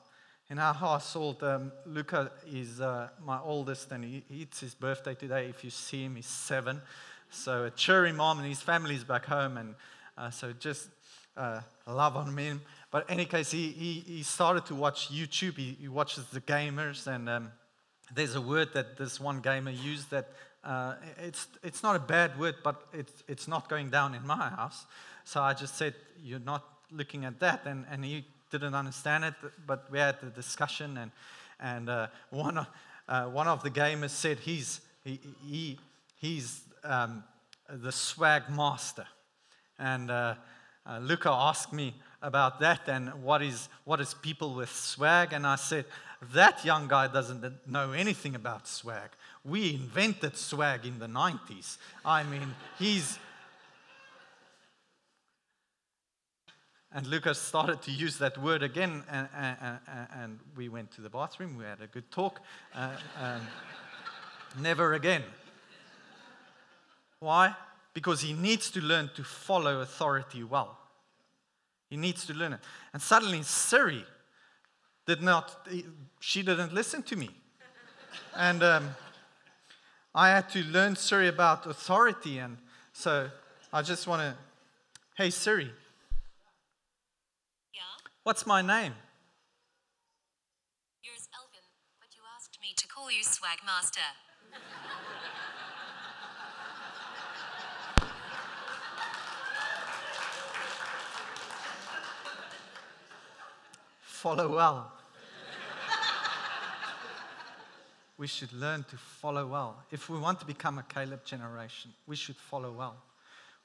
In 0.50 0.58
our 0.58 0.74
household, 0.74 1.42
um, 1.42 1.72
Luca 1.86 2.32
is 2.46 2.82
uh, 2.82 3.08
my 3.24 3.40
oldest, 3.40 3.90
and 3.92 4.04
he, 4.04 4.24
it's 4.28 4.60
his 4.60 4.74
birthday 4.74 5.14
today. 5.14 5.46
If 5.46 5.64
you 5.64 5.70
see 5.70 6.04
him, 6.04 6.16
he's 6.16 6.26
seven. 6.26 6.82
So 7.30 7.64
a 7.64 7.70
cheery 7.70 8.12
mom, 8.12 8.38
and 8.38 8.48
his 8.48 8.60
family's 8.60 9.04
back 9.04 9.26
home, 9.26 9.56
and 9.56 9.74
uh, 10.16 10.30
so 10.30 10.52
just 10.52 10.88
uh, 11.36 11.60
love 11.86 12.16
on 12.16 12.36
him. 12.36 12.62
But 12.90 13.08
in 13.08 13.14
any 13.14 13.24
case, 13.26 13.50
he, 13.50 13.68
he, 13.68 13.92
he 14.06 14.22
started 14.22 14.66
to 14.66 14.74
watch 14.74 15.10
YouTube. 15.10 15.56
He, 15.56 15.76
he 15.80 15.88
watches 15.88 16.26
the 16.26 16.40
gamers, 16.40 17.06
and 17.06 17.28
um, 17.28 17.52
there's 18.14 18.34
a 18.34 18.40
word 18.40 18.72
that 18.74 18.96
this 18.96 19.20
one 19.20 19.40
gamer 19.40 19.70
used 19.70 20.10
that 20.10 20.28
uh, 20.64 20.94
it's, 21.18 21.46
it's 21.62 21.82
not 21.82 21.94
a 21.94 22.00
bad 22.00 22.38
word, 22.38 22.56
but 22.64 22.82
it's, 22.92 23.22
it's 23.28 23.46
not 23.46 23.68
going 23.68 23.90
down 23.90 24.14
in 24.14 24.26
my 24.26 24.48
house. 24.48 24.86
So 25.24 25.40
I 25.40 25.54
just 25.54 25.76
said, 25.76 25.94
You're 26.22 26.40
not 26.40 26.64
looking 26.90 27.24
at 27.24 27.38
that. 27.40 27.66
And, 27.66 27.84
and 27.90 28.04
he 28.04 28.24
didn't 28.50 28.74
understand 28.74 29.24
it, 29.24 29.34
but 29.66 29.90
we 29.90 29.98
had 29.98 30.20
the 30.20 30.30
discussion. 30.30 30.96
And, 30.98 31.10
and 31.60 31.88
uh, 31.88 32.06
one, 32.30 32.58
of, 32.58 32.66
uh, 33.08 33.24
one 33.26 33.46
of 33.46 33.62
the 33.62 33.70
gamers 33.70 34.10
said 34.10 34.38
he's, 34.38 34.80
he, 35.04 35.20
he, 35.46 35.78
he's 36.16 36.62
um, 36.86 37.24
the 37.68 37.92
swag 37.92 38.48
master. 38.50 39.06
And 39.78 40.10
uh, 40.10 40.34
uh, 40.86 40.98
Luca 40.98 41.30
asked 41.30 41.72
me 41.72 41.94
about 42.22 42.60
that 42.60 42.88
and 42.88 43.22
what 43.22 43.42
is, 43.42 43.68
what 43.84 44.00
is 44.00 44.14
people 44.14 44.54
with 44.54 44.70
swag. 44.70 45.32
And 45.32 45.46
I 45.46 45.56
said, 45.56 45.84
That 46.32 46.64
young 46.64 46.88
guy 46.88 47.08
doesn't 47.08 47.44
know 47.66 47.92
anything 47.92 48.34
about 48.34 48.66
swag. 48.66 49.10
We 49.44 49.74
invented 49.74 50.36
swag 50.36 50.86
in 50.86 50.98
the 50.98 51.06
90s. 51.06 51.78
I 52.04 52.22
mean, 52.24 52.54
he's 52.78 53.18
And 56.92 57.06
Lucas 57.08 57.38
started 57.38 57.82
to 57.82 57.90
use 57.90 58.16
that 58.18 58.38
word 58.38 58.62
again, 58.62 59.02
and, 59.10 59.28
and, 59.36 59.78
and, 60.14 60.38
we 60.56 60.70
went 60.70 60.92
to 60.92 61.02
the 61.02 61.10
bathroom. 61.10 61.58
We 61.58 61.64
had 61.64 61.82
a 61.82 61.88
good 61.88 62.10
talk. 62.10 62.40
Uh, 62.74 62.96
never 64.58 64.94
again. 64.94 65.22
Why? 67.20 67.54
Because 67.94 68.20
he 68.20 68.32
needs 68.32 68.70
to 68.72 68.80
learn 68.80 69.10
to 69.16 69.24
follow 69.24 69.80
authority 69.80 70.44
well. 70.44 70.78
He 71.88 71.96
needs 71.96 72.26
to 72.26 72.34
learn 72.34 72.54
it. 72.54 72.60
And 72.92 73.00
suddenly, 73.00 73.42
Siri 73.42 74.04
did 75.06 75.22
not, 75.22 75.66
she 76.20 76.42
didn't 76.42 76.72
listen 76.72 77.02
to 77.04 77.16
me. 77.16 77.30
and 78.36 78.62
um, 78.62 78.90
I 80.14 80.28
had 80.28 80.48
to 80.50 80.62
learn 80.64 80.96
Siri 80.96 81.28
about 81.28 81.66
authority. 81.66 82.38
And 82.38 82.58
so 82.92 83.30
I 83.72 83.82
just 83.82 84.06
want 84.06 84.22
to, 84.22 84.34
hey, 85.16 85.30
Siri, 85.30 85.70
What's 88.26 88.42
my 88.44 88.60
name? 88.60 88.90
Yours, 91.06 91.30
Elvin, 91.30 91.62
but 92.02 92.10
you 92.10 92.22
asked 92.34 92.58
me 92.60 92.74
to 92.76 92.88
call 92.88 93.08
you 93.08 93.22
Swag 93.22 93.62
follow 104.26 104.56
well. 104.56 104.90
we 108.18 108.26
should 108.26 108.52
learn 108.52 108.84
to 108.90 108.96
follow 108.96 109.46
well. 109.46 109.76
If 109.92 110.10
we 110.10 110.18
want 110.18 110.40
to 110.40 110.46
become 110.46 110.78
a 110.78 110.82
Caleb 110.82 111.24
generation, 111.24 111.92
we 112.08 112.16
should 112.16 112.34
follow 112.34 112.72
well. 112.72 112.96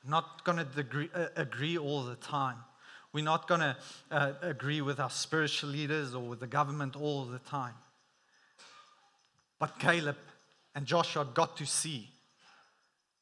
We're 0.04 0.12
not 0.12 0.44
going 0.44 0.60
to 0.60 0.68
agree, 0.80 1.10
uh, 1.16 1.30
agree 1.36 1.80
all 1.80 2.04
the 2.04 2.14
time. 2.18 2.58
We're 3.12 3.24
not 3.24 3.48
going 3.48 3.62
to 3.62 3.76
uh, 4.12 4.34
agree 4.44 4.82
with 4.82 5.00
our 5.00 5.10
spiritual 5.10 5.72
leaders 5.72 6.14
or 6.14 6.22
with 6.22 6.40
the 6.40 6.46
government 6.46 6.96
all 6.96 7.26
the 7.26 7.40
time. 7.40 7.74
But 9.58 9.80
Caleb 9.80 10.18
and 10.76 10.86
Joshua 10.86 11.26
got 11.26 11.58
to 11.58 11.66
see 11.66 12.08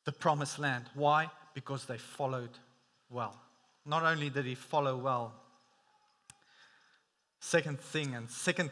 the 0.03 0.11
promised 0.11 0.59
land. 0.59 0.83
Why? 0.93 1.29
Because 1.53 1.85
they 1.85 1.99
followed 1.99 2.51
well. 3.09 3.39
Not 3.85 4.03
only 4.03 4.29
did 4.29 4.43
he 4.43 4.55
follow 4.55 4.97
well, 4.97 5.31
second 7.39 7.79
thing 7.79 8.15
and 8.15 8.29
second 8.29 8.71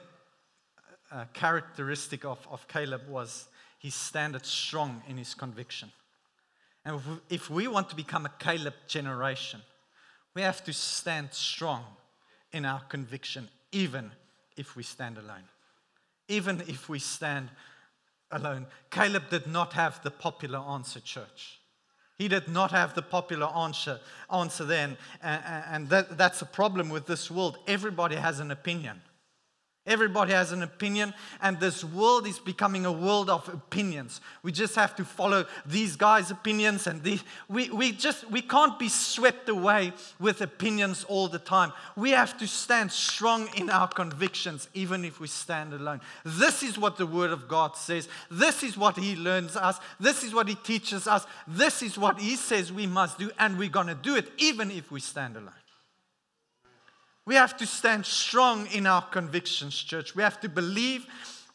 uh, 1.12 1.25
characteristic 1.33 2.25
of, 2.25 2.45
of 2.51 2.67
Caleb 2.67 3.07
was 3.07 3.47
he 3.79 3.89
standed 3.89 4.45
strong 4.45 5.01
in 5.07 5.17
his 5.17 5.33
conviction. 5.33 5.91
And 6.83 6.95
if 6.95 7.07
we, 7.07 7.17
if 7.29 7.50
we 7.50 7.67
want 7.67 7.89
to 7.89 7.95
become 7.95 8.25
a 8.25 8.33
Caleb 8.39 8.74
generation, 8.88 9.62
we 10.33 10.41
have 10.41 10.63
to 10.65 10.74
stand 10.74 11.29
strong 11.31 11.83
in 12.51 12.65
our 12.65 12.81
conviction, 12.81 13.50
even 13.71 14.12
if 14.55 14.75
we 14.75 14.83
stand 14.83 15.17
alone. 15.17 15.43
Even 16.27 16.62
if 16.67 16.89
we 16.89 17.00
stand 17.00 17.50
alone. 18.31 18.67
Caleb 18.89 19.29
did 19.29 19.47
not 19.47 19.74
have 19.74 20.01
the 20.03 20.12
popular 20.12 20.59
answer, 20.59 21.00
church. 21.00 21.56
He 22.17 22.27
did 22.27 22.47
not 22.47 22.71
have 22.71 22.95
the 22.95 23.01
popular 23.01 23.47
answer, 23.47 24.00
answer 24.33 24.65
then. 24.65 24.97
And, 25.21 25.43
and 25.69 25.89
that, 25.89 26.17
that's 26.17 26.41
a 26.41 26.45
problem 26.45 26.89
with 26.89 27.05
this 27.05 27.29
world. 27.29 27.59
Everybody 27.67 28.15
has 28.15 28.39
an 28.39 28.50
opinion. 28.50 29.01
Everybody 29.88 30.34
has 30.34 30.51
an 30.51 30.63
opinion, 30.63 31.13
and 31.41 31.58
this 31.62 31.82
world 31.82 32.27
is 32.27 32.39
becoming 32.39 32.86
a 32.86 32.91
world 32.91 33.29
of 33.29 33.48
opinions. 33.48 34.20
We 34.44 34.51
just 34.51 34.75
have 34.75 34.98
to 34.98 35.06
follow 35.06 35.46
these 35.65 35.96
guys' 35.96 36.29
opinions, 36.29 36.88
and 36.88 37.01
these, 37.01 37.24
we, 37.48 37.70
we 37.70 37.94
just 37.94 38.29
we 38.29 38.41
can't 38.41 38.77
be 38.77 38.89
swept 38.89 39.48
away 39.48 39.94
with 40.20 40.41
opinions 40.41 41.06
all 41.06 41.29
the 41.29 41.39
time. 41.39 41.72
We 41.96 42.12
have 42.12 42.38
to 42.39 42.48
stand 42.48 42.91
strong 42.91 43.48
in 43.56 43.70
our 43.70 43.88
convictions, 43.88 44.67
even 44.74 45.06
if 45.06 45.22
we 45.22 45.27
stand 45.27 45.74
alone. 45.74 46.01
This 46.25 46.63
is 46.63 46.77
what 46.77 46.98
the 46.98 47.08
Word 47.08 47.32
of 47.32 47.48
God 47.48 47.77
says. 47.77 48.10
This 48.29 48.63
is 48.63 48.77
what 48.77 48.98
He 48.98 49.15
learns 49.15 49.56
us. 49.56 49.79
This 50.01 50.22
is 50.22 50.34
what 50.34 50.50
He 50.50 50.56
teaches 50.56 51.08
us. 51.08 51.25
This 51.48 51.82
is 51.82 51.98
what 51.98 52.20
He 52.20 52.36
says 52.36 52.74
we 52.74 52.88
must 52.88 53.17
do, 53.17 53.32
and 53.39 53.58
we're 53.58 53.70
going 53.70 53.88
to 53.88 53.96
do 53.96 54.17
it, 54.17 54.29
even 54.38 54.70
if 54.70 54.91
we 54.91 55.00
stand 55.00 55.38
alone. 55.38 55.51
We 57.27 57.36
have 57.36 57.57
to 57.57 57.65
stand 57.65 58.05
strong 58.05 58.67
in 58.67 58.88
our 58.88 59.01
convictions, 59.01 59.75
church. 59.75 60.15
We 60.15 60.24
have 60.24 60.39
to 60.39 60.48
believe 60.48 61.05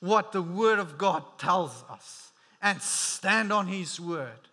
what 0.01 0.31
the 0.31 0.43
Word 0.43 0.79
of 0.79 0.99
God 0.99 1.25
tells 1.39 1.83
us 1.89 2.31
and 2.61 2.83
stand 2.83 3.51
on 3.51 3.69
His 3.69 3.99
Word. 3.99 4.51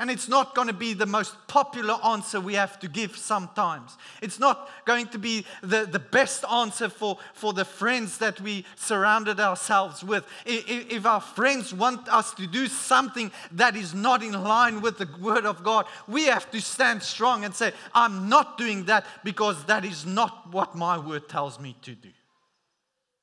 And 0.00 0.10
it's 0.10 0.28
not 0.28 0.54
going 0.54 0.68
to 0.68 0.72
be 0.72 0.94
the 0.94 1.04
most 1.04 1.36
popular 1.46 1.94
answer 2.02 2.40
we 2.40 2.54
have 2.54 2.80
to 2.80 2.88
give 2.88 3.18
sometimes. 3.18 3.98
It's 4.22 4.38
not 4.38 4.70
going 4.86 5.08
to 5.08 5.18
be 5.18 5.44
the, 5.62 5.84
the 5.84 5.98
best 5.98 6.42
answer 6.50 6.88
for, 6.88 7.18
for 7.34 7.52
the 7.52 7.66
friends 7.66 8.16
that 8.16 8.40
we 8.40 8.64
surrounded 8.76 9.38
ourselves 9.40 10.02
with. 10.02 10.24
If, 10.46 10.90
if 10.90 11.04
our 11.04 11.20
friends 11.20 11.74
want 11.74 12.08
us 12.08 12.32
to 12.36 12.46
do 12.46 12.66
something 12.66 13.30
that 13.52 13.76
is 13.76 13.92
not 13.92 14.22
in 14.22 14.32
line 14.32 14.80
with 14.80 14.96
the 14.96 15.08
Word 15.20 15.44
of 15.44 15.62
God, 15.62 15.84
we 16.08 16.24
have 16.24 16.50
to 16.52 16.62
stand 16.62 17.02
strong 17.02 17.44
and 17.44 17.54
say, 17.54 17.74
I'm 17.94 18.30
not 18.30 18.56
doing 18.56 18.86
that 18.86 19.04
because 19.22 19.62
that 19.64 19.84
is 19.84 20.06
not 20.06 20.50
what 20.50 20.74
my 20.74 20.96
Word 20.96 21.28
tells 21.28 21.60
me 21.60 21.76
to 21.82 21.94
do. 21.94 22.08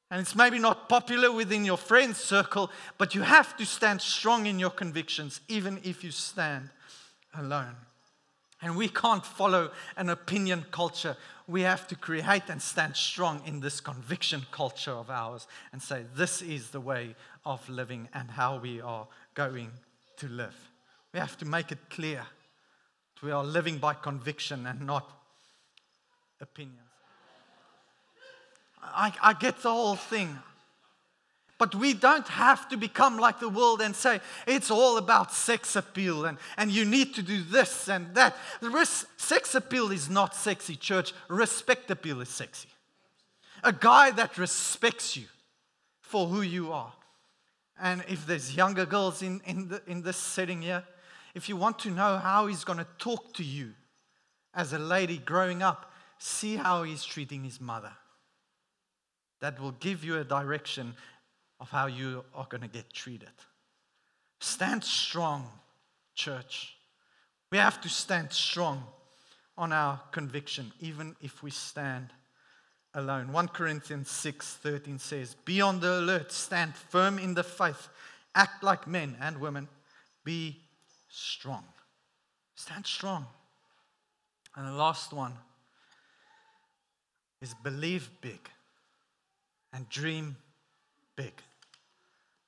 And 0.10 0.22
it's 0.22 0.36
maybe 0.36 0.58
not 0.58 0.88
popular 0.88 1.32
within 1.32 1.66
your 1.66 1.78
friends 1.78 2.18
circle, 2.18 2.72
but 2.98 3.14
you 3.14 3.22
have 3.24 3.58
to 3.58 3.66
stand 3.66 4.02
strong 4.02 4.46
in 4.46 4.58
your 4.58 4.70
convictions, 4.70 5.42
even 5.50 5.80
if 5.84 6.04
you 6.04 6.12
stand 6.12 6.70
alone. 7.38 7.76
And 8.62 8.76
we 8.76 8.88
can't 8.88 9.26
follow 9.26 9.72
an 9.98 10.10
opinion 10.10 10.66
culture. 10.72 11.18
We 11.46 11.62
have 11.62 11.88
to 11.90 11.96
create 11.96 12.44
and 12.50 12.62
stand 12.62 12.96
strong 12.96 13.42
in 13.46 13.60
this 13.60 13.82
conviction 13.82 14.46
culture 14.52 14.92
of 14.92 15.10
ours 15.10 15.46
and 15.72 15.82
say, 15.82 16.06
this 16.16 16.42
is 16.42 16.70
the 16.70 16.82
way 16.82 17.16
of 17.46 17.68
living 17.70 18.08
and 18.14 18.32
how 18.32 18.58
we 18.58 18.82
are 18.82 19.08
going 19.36 19.72
to 20.18 20.28
live. 20.28 20.56
We 21.14 21.20
have 21.20 21.38
to 21.38 21.46
make 21.46 21.72
it 21.72 21.90
clear 21.90 22.26
that 23.16 23.26
we 23.26 23.32
are 23.32 23.44
living 23.44 23.78
by 23.78 23.94
conviction 23.94 24.66
and 24.66 24.88
not 24.88 25.12
opinions. 26.42 26.87
I, 28.94 29.14
I 29.22 29.34
get 29.34 29.62
the 29.62 29.72
whole 29.72 29.96
thing. 29.96 30.38
But 31.58 31.74
we 31.74 31.94
don't 31.94 32.28
have 32.28 32.70
to 32.70 32.78
become 32.78 33.18
like 33.18 33.40
the 33.40 33.50
world 33.50 33.82
and 33.82 33.96
say 33.96 34.22
it's 34.46 34.70
all 34.70 34.98
about 34.98 35.34
sex 35.34 35.76
appeal 35.76 36.26
and, 36.26 36.38
and 36.56 36.72
you 36.72 36.86
need 36.86 37.16
to 37.16 37.24
do 37.24 37.42
this 37.42 37.90
and 37.90 38.14
that. 38.14 38.38
Res- 38.62 39.08
sex 39.18 39.56
appeal 39.56 39.92
is 39.92 40.08
not 40.10 40.36
sexy, 40.36 40.76
church. 40.76 41.14
Respect 41.28 41.90
appeal 41.90 42.22
is 42.22 42.30
sexy. 42.30 42.70
A 43.64 43.74
guy 43.74 44.12
that 44.12 44.38
respects 44.38 45.18
you 45.18 45.26
for 46.02 46.28
who 46.28 46.42
you 46.42 46.72
are. 46.72 46.94
And 47.80 48.04
if 48.08 48.28
there's 48.28 48.56
younger 48.56 48.86
girls 48.86 49.24
in, 49.24 49.42
in, 49.46 49.70
the, 49.70 49.82
in 49.88 50.04
this 50.04 50.18
setting 50.18 50.62
here, 50.62 50.84
if 51.34 51.50
you 51.50 51.56
want 51.56 51.80
to 51.80 51.92
know 51.92 52.18
how 52.18 52.46
he's 52.46 52.64
going 52.64 52.80
to 52.80 52.88
talk 53.00 53.34
to 53.36 53.44
you 53.44 53.74
as 54.54 54.74
a 54.74 54.80
lady 54.80 55.18
growing 55.18 55.64
up, 55.64 55.92
see 56.20 56.56
how 56.56 56.84
he's 56.84 57.04
treating 57.04 57.44
his 57.44 57.60
mother 57.60 57.92
that 59.40 59.60
will 59.60 59.74
give 59.74 60.04
you 60.04 60.18
a 60.18 60.24
direction 60.24 60.94
of 61.60 61.70
how 61.70 61.88
you 61.88 62.24
are 62.34 62.48
going 62.50 62.62
to 62.62 62.68
get 62.68 62.92
treated. 62.94 63.30
Stand 64.40 64.84
strong, 64.84 65.50
church. 66.16 66.76
We 67.52 67.58
have 67.58 67.82
to 67.82 67.90
stand 67.90 68.32
strong 68.32 68.84
on 69.58 69.74
our 69.74 70.00
conviction, 70.12 70.72
even 70.80 71.16
if 71.22 71.42
we 71.42 71.50
stand 71.50 72.10
alone. 72.94 73.32
1 73.32 73.48
Corinthians 73.50 74.10
6 74.10 74.56
13 74.56 75.00
says, 75.00 75.36
Be 75.46 75.62
on 75.62 75.80
the 75.80 76.00
alert, 76.00 76.32
stand 76.32 76.76
firm 76.76 77.18
in 77.18 77.34
the 77.34 77.44
faith, 77.44 77.90
act 78.36 78.64
like 78.64 78.88
men 78.88 79.16
and 79.20 79.40
women, 79.40 79.68
be 80.24 80.58
strong. 81.10 81.64
Stand 82.56 82.86
strong. 82.86 83.26
And 84.56 84.68
the 84.68 84.78
last 84.78 85.14
one 85.14 85.34
is 87.42 87.54
believe 87.64 88.10
big 88.22 88.50
and 89.78 89.88
dream 89.90 90.36
big. 91.16 91.34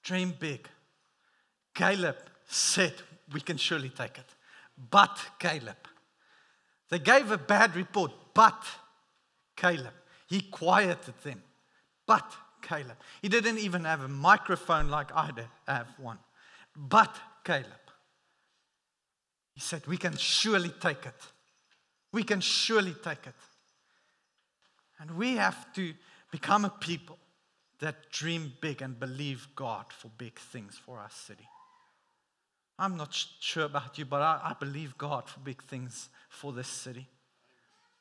Dream 0.02 0.34
big. 0.39 0.68
Caleb 1.76 2.18
said, 2.48 2.94
We 3.32 3.39
can 3.39 3.58
surely 3.58 3.89
take 3.89 4.18
it. 4.18 4.26
But 4.89 5.15
Caleb. 5.38 5.78
They 6.89 6.98
gave 6.98 7.30
a 7.30 7.38
bad 7.38 7.76
report, 7.76 8.12
but 8.34 8.63
Caleb. 9.56 9.94
He 10.28 10.42
quieted 10.42 11.13
them. 11.24 11.44
But 12.08 12.26
Caleb. 12.63 12.98
He 13.22 13.30
didn't 13.30 13.60
even 13.60 13.84
have 13.84 14.02
a 14.02 14.08
microphone 14.08 14.89
like 14.89 15.12
I 15.13 15.30
have 15.68 15.88
one. 16.00 16.18
But 16.76 17.15
Caleb. 17.44 17.86
He 19.54 19.62
said, 19.62 19.86
We 19.86 19.98
can 19.98 20.18
surely 20.18 20.70
take 20.82 21.06
it. 21.06 21.22
We 22.12 22.24
can 22.24 22.42
surely 22.42 22.96
take 23.04 23.28
it. 23.28 23.36
And 25.00 25.12
we 25.12 25.36
have 25.36 25.72
to 25.74 25.94
become 26.32 26.65
a 26.65 26.70
people 26.70 27.19
that 27.80 28.12
dream 28.12 28.54
big 28.62 28.82
and 28.82 29.00
believe 29.00 29.48
God 29.56 29.86
for 29.89 30.10
big 30.18 30.38
things 30.38 30.78
for 30.78 31.00
our 31.00 31.10
city. 31.10 31.48
I'm 32.78 32.96
not 32.96 33.13
sure 33.39 33.65
about 33.65 33.98
you, 33.98 34.06
but 34.06 34.22
I, 34.22 34.39
I 34.44 34.56
believe 34.60 34.98
God 34.98 35.28
for 35.28 35.39
big 35.42 35.62
things 35.63 36.10
for 36.30 36.54
this 36.54 36.68
city. 36.68 37.08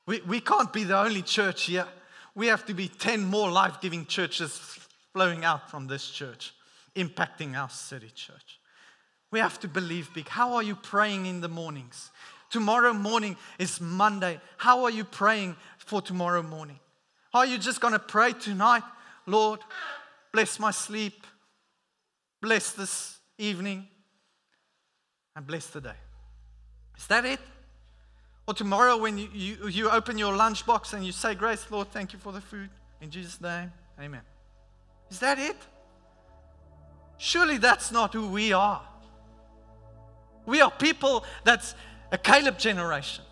We, 0.07 0.21
we 0.23 0.41
can't 0.41 0.73
be 0.73 0.85
the 0.85 0.99
only 0.99 1.23
church 1.23 1.65
here. 1.65 1.87
We 2.35 2.47
have 2.47 2.65
to 2.67 2.75
be 2.75 2.89
10 2.89 3.25
more 3.25 3.51
life 3.51 3.81
giving 3.81 4.07
churches 4.07 4.79
flowing 5.13 5.45
out 5.45 5.71
from 5.71 5.89
this 5.89 6.09
church, 6.09 6.55
impacting 6.95 7.59
our 7.61 7.69
city 7.69 8.11
church. 8.15 8.61
We 9.31 9.41
have 9.41 9.59
to 9.61 9.69
believe 9.69 10.15
big. 10.15 10.29
How 10.29 10.55
are 10.55 10.63
you 10.63 10.77
praying 10.77 11.27
in 11.27 11.41
the 11.41 11.49
mornings? 11.49 12.11
Tomorrow 12.51 12.95
morning 12.95 13.37
is 13.59 13.81
Monday. 13.81 14.41
How 14.57 14.85
are 14.85 14.91
you 14.91 15.05
praying 15.05 15.57
for 15.79 16.01
tomorrow 16.01 16.43
morning? 16.43 16.79
Are 17.35 17.45
you 17.45 17.59
just 17.59 17.81
going 17.81 17.93
to 17.93 17.99
pray 17.99 18.33
tonight? 18.33 18.85
Lord, 19.29 19.61
bless 20.33 20.59
my 20.59 20.71
sleep, 20.71 21.27
bless 22.41 22.73
this 22.73 23.19
evening, 23.37 23.87
and 25.37 25.47
bless 25.47 25.67
the 25.69 25.81
day. 25.81 25.99
Is 26.97 27.07
that 27.09 27.25
it? 27.25 27.41
Or 28.47 28.55
tomorrow, 28.55 28.97
when 28.97 29.19
you, 29.19 29.29
you, 29.33 29.69
you 29.69 29.91
open 29.91 30.17
your 30.17 30.33
lunchbox 30.33 30.95
and 30.95 31.05
you 31.05 31.13
say, 31.13 31.35
Grace, 31.35 31.67
Lord, 31.71 31.89
thank 31.93 32.15
you 32.15 32.19
for 32.19 32.33
the 32.33 32.41
food. 32.41 32.71
In 33.03 33.11
Jesus' 33.11 33.41
name, 33.41 33.71
amen. 34.01 34.23
Is 35.11 35.19
that 35.21 35.39
it? 35.39 35.57
Surely 37.19 37.59
that's 37.59 37.93
not 37.93 38.15
who 38.15 38.29
we 38.29 38.53
are. 38.55 38.83
We 40.47 40.63
are 40.63 40.71
people 40.71 41.25
that's 41.45 41.75
a 42.11 42.17
Caleb 42.17 42.59
generation. 42.59 43.25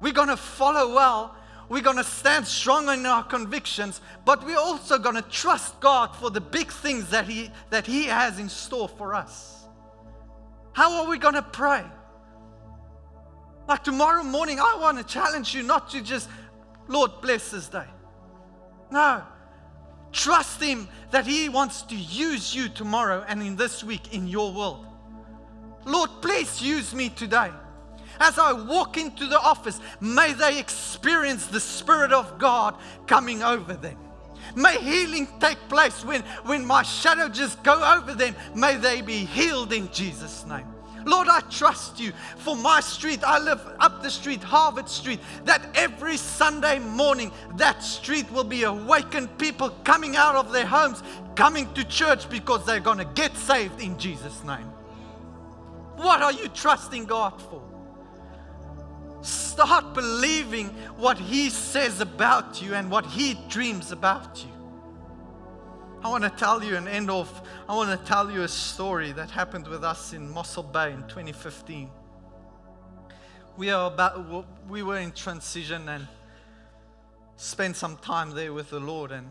We're 0.00 0.12
going 0.12 0.28
to 0.28 0.36
follow 0.36 0.94
well 0.94 1.36
we're 1.68 1.82
going 1.82 1.96
to 1.96 2.04
stand 2.04 2.46
strong 2.46 2.88
in 2.88 3.04
our 3.06 3.24
convictions, 3.24 4.00
but 4.24 4.44
we're 4.44 4.58
also 4.58 4.98
going 4.98 5.16
to 5.16 5.22
trust 5.22 5.80
God 5.80 6.14
for 6.14 6.30
the 6.30 6.40
big 6.40 6.70
things 6.70 7.10
that 7.10 7.26
He, 7.26 7.50
that 7.70 7.86
he 7.86 8.04
has 8.04 8.38
in 8.38 8.48
store 8.48 8.88
for 8.88 9.14
us. 9.14 9.64
How 10.72 11.02
are 11.02 11.08
we 11.08 11.18
going 11.18 11.34
to 11.34 11.42
pray? 11.42 11.84
Like 13.68 13.82
tomorrow 13.82 14.22
morning, 14.22 14.60
I 14.60 14.78
want 14.80 14.98
to 14.98 15.04
challenge 15.04 15.54
you 15.54 15.62
not 15.62 15.90
to 15.90 16.00
just, 16.00 16.28
Lord, 16.86 17.10
bless 17.20 17.50
this 17.50 17.68
day. 17.68 17.86
No. 18.92 19.22
Trust 20.12 20.62
Him 20.62 20.86
that 21.10 21.26
He 21.26 21.48
wants 21.48 21.82
to 21.82 21.96
use 21.96 22.54
you 22.54 22.68
tomorrow 22.68 23.24
and 23.26 23.42
in 23.42 23.56
this 23.56 23.82
week 23.82 24.14
in 24.14 24.28
your 24.28 24.52
world. 24.52 24.86
Lord, 25.84 26.10
please 26.22 26.62
use 26.62 26.94
me 26.94 27.08
today. 27.08 27.50
As 28.20 28.38
I 28.38 28.52
walk 28.52 28.96
into 28.96 29.26
the 29.26 29.40
office, 29.40 29.80
may 30.00 30.32
they 30.32 30.58
experience 30.58 31.46
the 31.46 31.60
Spirit 31.60 32.12
of 32.12 32.38
God 32.38 32.76
coming 33.06 33.42
over 33.42 33.74
them. 33.74 33.98
May 34.54 34.78
healing 34.78 35.28
take 35.40 35.58
place 35.68 36.04
when, 36.04 36.22
when 36.44 36.64
my 36.64 36.82
shadow 36.82 37.28
just 37.28 37.62
go 37.62 37.74
over 37.96 38.14
them. 38.14 38.34
May 38.54 38.76
they 38.76 39.02
be 39.02 39.24
healed 39.24 39.72
in 39.72 39.90
Jesus' 39.92 40.46
name. 40.46 40.66
Lord, 41.04 41.28
I 41.28 41.40
trust 41.40 42.00
you 42.00 42.12
for 42.38 42.56
my 42.56 42.80
street. 42.80 43.22
I 43.22 43.38
live 43.38 43.60
up 43.78 44.02
the 44.02 44.10
street, 44.10 44.42
Harvard 44.42 44.88
Street, 44.88 45.20
that 45.44 45.64
every 45.76 46.16
Sunday 46.16 46.80
morning 46.80 47.30
that 47.56 47.82
street 47.82 48.30
will 48.32 48.44
be 48.44 48.64
awakened, 48.64 49.38
people 49.38 49.70
coming 49.84 50.16
out 50.16 50.34
of 50.34 50.52
their 50.52 50.66
homes, 50.66 51.02
coming 51.36 51.72
to 51.74 51.84
church 51.84 52.28
because 52.28 52.66
they're 52.66 52.80
going 52.80 52.98
to 52.98 53.04
get 53.04 53.36
saved 53.36 53.80
in 53.80 53.96
Jesus' 53.98 54.42
name. 54.42 54.66
What 55.96 56.22
are 56.22 56.32
you 56.32 56.48
trusting 56.48 57.04
God 57.04 57.40
for? 57.40 57.62
Start 59.26 59.92
believing 59.92 60.68
what 60.96 61.18
He 61.18 61.50
says 61.50 62.00
about 62.00 62.62
you 62.62 62.74
and 62.74 62.88
what 62.88 63.04
He 63.04 63.34
dreams 63.48 63.90
about 63.90 64.44
you. 64.44 64.52
I 66.04 66.08
want 66.08 66.22
to 66.22 66.30
tell 66.30 66.62
you 66.62 66.76
and 66.76 66.86
end 66.86 67.10
off. 67.10 67.42
I 67.68 67.74
want 67.74 67.90
to 67.90 68.06
tell 68.06 68.30
you 68.30 68.42
a 68.42 68.48
story 68.48 69.10
that 69.10 69.28
happened 69.28 69.66
with 69.66 69.82
us 69.82 70.12
in 70.12 70.30
Mossel 70.30 70.62
Bay 70.62 70.92
in 70.92 71.02
2015. 71.08 71.90
We, 73.56 73.70
are 73.70 73.90
about, 73.90 74.46
we 74.68 74.84
were 74.84 74.98
in 74.98 75.10
transition 75.10 75.88
and 75.88 76.06
spent 77.34 77.74
some 77.74 77.96
time 77.96 78.30
there 78.30 78.52
with 78.52 78.70
the 78.70 78.78
Lord. 78.78 79.10
And 79.10 79.28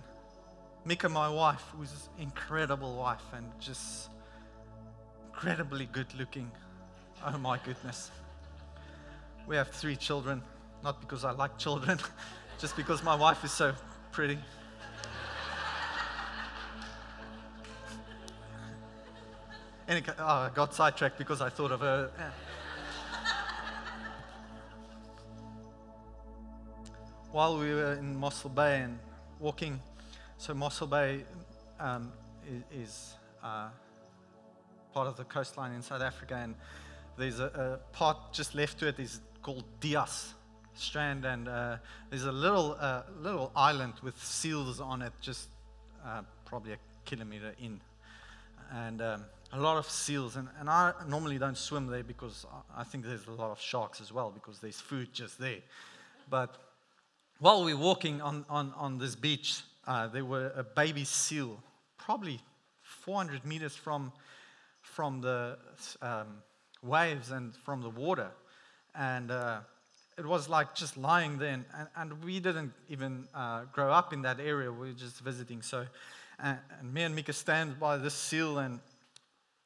Mika, 0.83 1.07
my 1.07 1.29
wife, 1.29 1.63
who's 1.77 1.93
an 2.17 2.23
incredible 2.23 2.97
wife 2.97 3.23
and 3.33 3.49
just 3.61 4.09
incredibly 5.27 5.85
good 5.85 6.13
looking. 6.19 6.51
Oh 7.25 7.37
my 7.37 7.59
goodness. 7.59 8.11
We 9.47 9.55
have 9.55 9.69
three 9.69 9.95
children, 9.95 10.41
not 10.83 11.01
because 11.01 11.23
I 11.23 11.31
like 11.31 11.57
children, 11.57 11.99
just 12.59 12.75
because 12.75 13.03
my 13.03 13.15
wife 13.15 13.43
is 13.43 13.51
so 13.51 13.75
pretty. 14.11 14.39
Oh, 19.87 20.25
I 20.25 20.49
got 20.55 20.73
sidetracked 20.73 21.19
because 21.19 21.41
I 21.41 21.49
thought 21.49 21.71
of 21.71 21.81
her. 21.81 22.09
While 27.31 27.59
we 27.59 27.71
were 27.71 27.93
in 27.93 28.17
Mossel 28.17 28.49
Bay 28.49 28.81
and 28.81 28.97
walking, 29.39 29.79
so 30.37 30.55
Mossel 30.55 30.87
Bay 30.87 31.23
um, 31.79 32.11
is, 32.47 32.63
is 32.71 33.13
uh, 33.43 33.67
part 34.91 35.07
of 35.07 35.17
the 35.17 35.23
coastline 35.25 35.73
in 35.73 35.83
South 35.83 36.01
Africa, 36.01 36.35
and 36.35 36.55
there's 37.17 37.39
a, 37.39 37.79
a, 37.83 37.95
part 37.95 38.33
just 38.33 38.55
left 38.55 38.79
to 38.79 38.87
it 38.87 38.99
is 38.99 39.21
called 39.45 39.63
Dias 39.79 40.33
Strand, 40.73 41.23
and 41.23 41.47
uh, 41.47 41.77
there's 42.09 42.23
a 42.25 42.31
little 42.31 42.75
uh, 42.79 43.03
little 43.21 43.51
island 43.55 43.93
with 44.01 44.17
seals 44.17 44.81
on 44.81 45.03
it, 45.03 45.13
just 45.21 45.49
uh, 46.03 46.23
probably 46.45 46.73
a 46.73 46.77
kilometer 47.05 47.53
in, 47.61 47.79
and 48.73 49.03
um, 49.03 49.23
a 49.53 49.59
lot 49.59 49.77
of 49.77 49.87
seals, 49.87 50.35
and, 50.35 50.47
and 50.59 50.67
I 50.67 50.93
normally 51.07 51.37
don't 51.37 51.59
swim 51.59 51.85
there 51.85 52.01
because 52.01 52.47
I 52.75 52.83
think 52.83 53.05
there's 53.05 53.27
a 53.27 53.33
lot 53.33 53.51
of 53.51 53.61
sharks 53.61 54.01
as 54.01 54.11
well 54.11 54.31
because 54.31 54.57
there's 54.57 54.81
food 54.81 55.13
just 55.13 55.39
there. 55.39 55.59
But 56.27 56.57
while 57.37 57.63
we 57.63 57.75
were 57.75 57.81
walking 57.81 58.21
on, 58.21 58.45
on, 58.49 58.73
on 58.75 58.97
this 58.97 59.13
beach, 59.13 59.61
uh, 59.85 60.07
there 60.07 60.25
were 60.25 60.53
a 60.55 60.63
baby 60.63 61.03
seal, 61.03 61.61
probably 61.99 62.39
400 62.81 63.45
meters 63.45 63.75
from, 63.75 64.11
from 64.81 65.21
the 65.21 65.59
um, 66.01 66.37
waves 66.81 67.29
and 67.29 67.55
from 67.57 67.83
the 67.83 67.91
water. 67.91 68.31
And 68.97 69.31
uh, 69.31 69.59
it 70.17 70.25
was 70.25 70.47
like 70.47 70.73
just 70.75 70.97
lying 70.97 71.37
there, 71.37 71.53
and, 71.53 71.65
and 71.95 72.23
we 72.23 72.39
didn't 72.39 72.73
even 72.89 73.27
uh, 73.33 73.63
grow 73.71 73.91
up 73.91 74.13
in 74.13 74.21
that 74.21 74.39
area. 74.39 74.71
We 74.71 74.87
were 74.87 74.93
just 74.93 75.19
visiting. 75.19 75.61
So, 75.61 75.85
and, 76.39 76.57
and 76.79 76.93
me 76.93 77.03
and 77.03 77.15
Mika 77.15 77.33
stand 77.33 77.79
by 77.79 77.97
this 77.97 78.13
seal, 78.13 78.59
and 78.59 78.79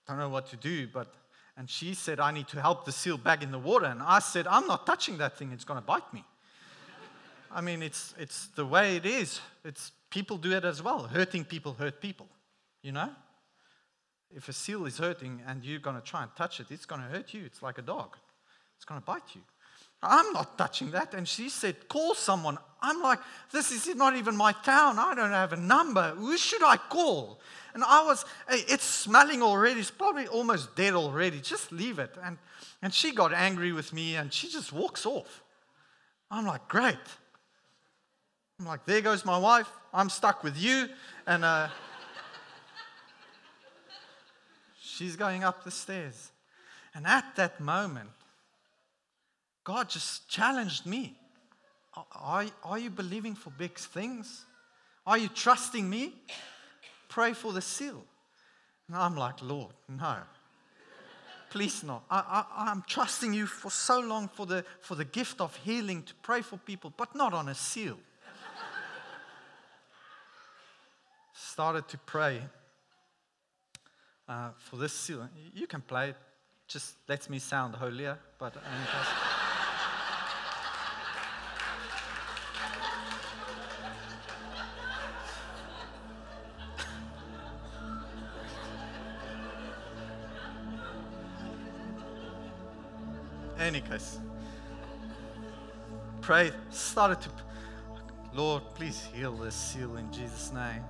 don't 0.07 0.17
know 0.17 0.29
what 0.29 0.49
to 0.49 0.55
do, 0.55 0.87
but 0.87 1.13
and 1.55 1.69
she 1.69 1.93
said, 1.93 2.21
I 2.21 2.31
need 2.31 2.47
to 2.47 2.61
help 2.61 2.85
the 2.85 2.91
seal 2.91 3.17
back 3.17 3.43
in 3.43 3.51
the 3.51 3.59
water. 3.59 3.85
And 3.85 4.01
I 4.01 4.19
said, 4.19 4.47
I'm 4.47 4.65
not 4.65 4.85
touching 4.85 5.17
that 5.17 5.37
thing, 5.37 5.51
it's 5.51 5.65
gonna 5.65 5.81
bite 5.81 6.13
me. 6.13 6.23
I 7.51 7.61
mean, 7.61 7.83
it's 7.83 8.13
it's 8.17 8.47
the 8.55 8.65
way 8.65 8.95
it 8.95 9.05
is. 9.05 9.41
It's 9.65 9.91
people 10.09 10.37
do 10.37 10.53
it 10.53 10.63
as 10.63 10.81
well. 10.81 11.03
Hurting 11.03 11.43
people 11.43 11.73
hurt 11.73 11.99
people, 12.01 12.27
you 12.81 12.91
know? 12.91 13.09
If 14.33 14.47
a 14.47 14.53
seal 14.53 14.85
is 14.85 14.97
hurting 14.97 15.41
and 15.45 15.63
you're 15.65 15.79
gonna 15.79 16.01
try 16.01 16.23
and 16.23 16.31
touch 16.35 16.59
it, 16.59 16.67
it's 16.71 16.85
gonna 16.85 17.09
hurt 17.11 17.33
you. 17.33 17.43
It's 17.45 17.61
like 17.61 17.77
a 17.77 17.83
dog. 17.83 18.15
It's 18.79 18.85
gonna 18.85 19.01
bite 19.01 19.35
you. 19.35 19.41
I'm 20.01 20.31
not 20.31 20.57
touching 20.57 20.91
that. 20.91 21.13
And 21.13 21.27
she 21.27 21.49
said, 21.49 21.89
Call 21.89 22.15
someone. 22.15 22.57
I'm 22.81 23.01
like, 23.01 23.19
This 23.51 23.71
is 23.71 23.93
not 23.95 24.15
even 24.15 24.37
my 24.37 24.53
town. 24.53 24.97
I 24.97 25.13
don't 25.13 25.31
have 25.31 25.51
a 25.51 25.57
number. 25.57 26.15
Who 26.15 26.37
should 26.37 26.63
I 26.63 26.77
call? 26.77 27.41
And 27.73 27.83
I 27.83 28.03
was, 28.03 28.25
hey, 28.49 28.63
it's 28.67 28.83
smelling 28.83 29.43
already. 29.43 29.79
It's 29.79 29.91
probably 29.91 30.27
almost 30.27 30.75
dead 30.75 30.93
already. 30.93 31.39
Just 31.39 31.71
leave 31.71 31.99
it. 31.99 32.15
And, 32.23 32.37
and 32.81 32.93
she 32.93 33.13
got 33.13 33.31
angry 33.31 33.73
with 33.73 33.93
me 33.93 34.15
and 34.15 34.33
she 34.33 34.47
just 34.47 34.73
walks 34.73 35.05
off. 35.05 35.43
I'm 36.31 36.45
like, 36.45 36.67
Great. 36.69 36.95
I'm 38.59 38.65
like, 38.65 38.85
There 38.85 39.01
goes 39.01 39.25
my 39.25 39.37
wife. 39.37 39.69
I'm 39.93 40.09
stuck 40.09 40.45
with 40.45 40.57
you. 40.57 40.87
And 41.27 41.43
uh, 41.43 41.67
she's 44.81 45.17
going 45.17 45.43
up 45.43 45.65
the 45.65 45.71
stairs. 45.71 46.31
And 46.95 47.05
at 47.05 47.35
that 47.35 47.59
moment, 47.59 48.09
God 49.69 49.87
just 49.87 50.27
challenged 50.27 50.87
me. 50.87 51.15
Are, 52.15 52.47
are 52.63 52.79
you 52.79 52.89
believing 52.89 53.35
for 53.35 53.51
big 53.51 53.77
things? 53.77 54.45
Are 55.05 55.15
you 55.15 55.27
trusting 55.27 55.87
me? 55.87 56.15
Pray 57.07 57.33
for 57.33 57.53
the 57.53 57.61
seal. 57.61 58.03
And 58.87 58.97
I'm 58.97 59.15
like, 59.15 59.43
Lord, 59.43 59.73
no. 59.87 60.15
Please 61.51 61.83
not. 61.83 62.03
I, 62.09 62.45
I, 62.51 62.71
I'm 62.71 62.83
trusting 62.87 63.31
you 63.31 63.45
for 63.45 63.69
so 63.69 63.99
long 63.99 64.27
for 64.27 64.47
the, 64.47 64.65
for 64.81 64.95
the 64.95 65.05
gift 65.05 65.39
of 65.39 65.55
healing 65.57 66.01
to 66.01 66.15
pray 66.23 66.41
for 66.41 66.57
people, 66.57 66.91
but 66.97 67.13
not 67.13 67.35
on 67.35 67.47
a 67.47 67.53
seal. 67.53 67.99
Started 71.31 71.87
to 71.89 71.97
pray 71.99 72.41
uh, 74.27 74.49
for 74.57 74.77
this 74.77 74.93
seal. 74.93 75.29
You 75.53 75.67
can 75.67 75.81
play 75.81 76.09
it, 76.09 76.15
just 76.67 76.95
lets 77.07 77.29
me 77.29 77.37
sound 77.37 77.75
holier, 77.75 78.17
but. 78.39 78.55
Pray, 96.21 96.51
started 96.69 97.19
to, 97.21 97.29
Lord, 98.33 98.63
please 98.75 99.07
heal 99.13 99.31
this 99.35 99.55
seal 99.55 99.97
in 99.97 100.11
Jesus' 100.11 100.51
name. 100.53 100.83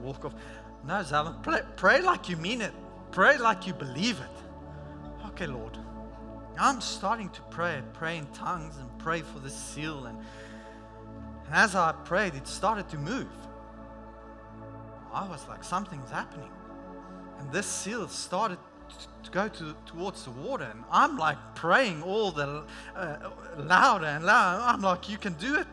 Walk 0.00 0.24
off. 0.24 0.34
No, 0.84 0.94
Zalman, 0.94 1.42
pray, 1.42 1.60
pray 1.76 2.00
like 2.00 2.28
you 2.28 2.36
mean 2.36 2.60
it. 2.60 2.72
Pray 3.10 3.36
like 3.36 3.66
you 3.66 3.74
believe 3.74 4.18
it. 4.18 5.26
Okay, 5.28 5.46
Lord. 5.46 5.76
I'm 6.58 6.80
starting 6.80 7.28
to 7.30 7.40
pray, 7.50 7.82
pray 7.92 8.18
in 8.18 8.26
tongues 8.28 8.76
and 8.78 8.98
pray 8.98 9.20
for 9.20 9.38
the 9.38 9.50
seal. 9.50 10.06
And, 10.06 10.18
and 11.46 11.54
as 11.54 11.74
I 11.74 11.92
prayed, 12.04 12.34
it 12.34 12.46
started 12.46 12.88
to 12.90 12.98
move. 12.98 13.28
I 15.12 15.28
was 15.28 15.46
like, 15.48 15.62
something's 15.62 16.10
happening. 16.10 16.50
And 17.38 17.52
this 17.52 17.66
seal 17.66 18.08
started 18.08 18.58
to 19.24 19.30
go 19.30 19.48
to, 19.48 19.74
towards 19.86 20.24
the 20.24 20.30
water. 20.30 20.64
And 20.64 20.84
I'm 20.90 21.16
like 21.16 21.38
praying 21.54 22.02
all 22.02 22.32
the 22.32 22.64
uh, 22.96 23.16
louder 23.58 24.06
and 24.06 24.24
louder. 24.24 24.62
I'm 24.64 24.80
like, 24.80 25.08
you 25.08 25.18
can 25.18 25.34
do 25.34 25.56
it. 25.56 25.66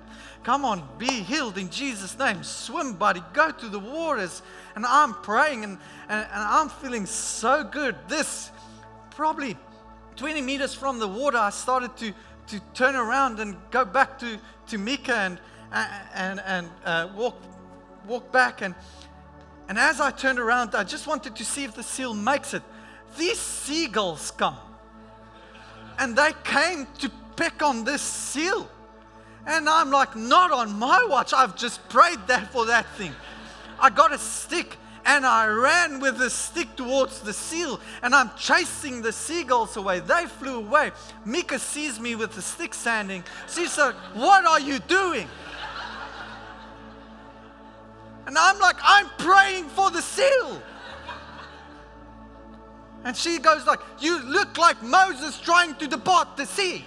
Come 0.43 0.63
on, 0.63 0.87
be 0.97 1.07
healed 1.07 1.57
in 1.57 1.69
Jesus' 1.69 2.17
name. 2.17 2.43
Swim, 2.43 2.93
buddy. 2.93 3.21
Go 3.33 3.51
to 3.51 3.67
the 3.67 3.79
waters. 3.79 4.41
And 4.75 4.85
I'm 4.85 5.13
praying 5.13 5.63
and, 5.63 5.77
and, 6.07 6.27
and 6.31 6.43
I'm 6.43 6.69
feeling 6.69 7.05
so 7.05 7.63
good. 7.63 7.95
This 8.07 8.51
probably 9.11 9.57
20 10.15 10.41
meters 10.41 10.73
from 10.73 10.99
the 10.99 11.07
water, 11.07 11.37
I 11.37 11.49
started 11.49 11.95
to, 11.97 12.13
to 12.47 12.59
turn 12.73 12.95
around 12.95 13.39
and 13.39 13.57
go 13.71 13.85
back 13.85 14.19
to, 14.19 14.39
to 14.67 14.77
Mika 14.77 15.15
and, 15.15 15.39
and, 16.13 16.41
and 16.45 16.69
uh, 16.85 17.09
walk, 17.15 17.35
walk 18.07 18.31
back. 18.31 18.61
And, 18.61 18.75
and 19.67 19.77
as 19.77 19.99
I 19.99 20.11
turned 20.11 20.39
around, 20.39 20.73
I 20.73 20.83
just 20.83 21.05
wanted 21.05 21.35
to 21.35 21.45
see 21.45 21.63
if 21.63 21.75
the 21.75 21.83
seal 21.83 22.13
makes 22.13 22.53
it 22.53 22.63
these 23.17 23.39
seagulls 23.39 24.31
come. 24.31 24.57
And 25.97 26.15
they 26.15 26.31
came 26.43 26.87
to 26.99 27.11
peck 27.35 27.61
on 27.61 27.83
this 27.83 28.01
seal. 28.01 28.69
And 29.45 29.67
I'm 29.67 29.91
like, 29.91 30.15
not 30.15 30.51
on 30.51 30.77
my 30.77 31.05
watch. 31.09 31.33
I've 31.33 31.55
just 31.55 31.87
prayed 31.89 32.19
that 32.27 32.51
for 32.51 32.65
that 32.67 32.85
thing. 32.95 33.13
I 33.79 33.89
got 33.89 34.13
a 34.13 34.17
stick 34.17 34.77
and 35.05 35.25
I 35.25 35.47
ran 35.47 35.99
with 35.99 36.17
the 36.17 36.29
stick 36.29 36.75
towards 36.75 37.21
the 37.21 37.33
seal 37.33 37.79
and 38.03 38.13
I'm 38.13 38.29
chasing 38.37 39.01
the 39.01 39.11
seagulls 39.11 39.75
away. 39.77 40.01
They 40.01 40.25
flew 40.25 40.57
away. 40.57 40.91
Mika 41.25 41.57
sees 41.57 41.99
me 41.99 42.15
with 42.15 42.33
the 42.33 42.41
stick 42.41 42.73
standing. 42.73 43.23
She's 43.47 43.77
like, 43.77 43.95
What 44.13 44.45
are 44.45 44.59
you 44.59 44.79
doing? 44.79 45.27
And 48.27 48.37
I'm 48.37 48.59
like, 48.59 48.75
I'm 48.83 49.07
praying 49.17 49.65
for 49.69 49.89
the 49.89 50.03
seal. 50.03 50.61
And 53.03 53.15
she 53.15 53.39
goes 53.39 53.65
like, 53.65 53.79
You 53.99 54.21
look 54.23 54.57
like 54.57 54.81
Moses 54.83 55.39
trying 55.39 55.75
to 55.75 55.87
depart 55.87 56.37
the 56.37 56.45
sea. 56.45 56.85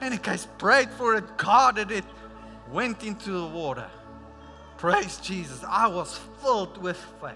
and 0.00 0.12
Any 0.12 0.18
case, 0.18 0.46
prayed 0.58 0.90
for 0.90 1.14
it, 1.14 1.36
guarded 1.36 1.90
it, 1.90 2.04
went 2.70 3.04
into 3.04 3.30
the 3.30 3.46
water. 3.46 3.88
Praise 4.76 5.16
Jesus. 5.18 5.64
I 5.66 5.86
was 5.86 6.20
filled 6.42 6.76
with 6.78 6.98
faith. 7.20 7.32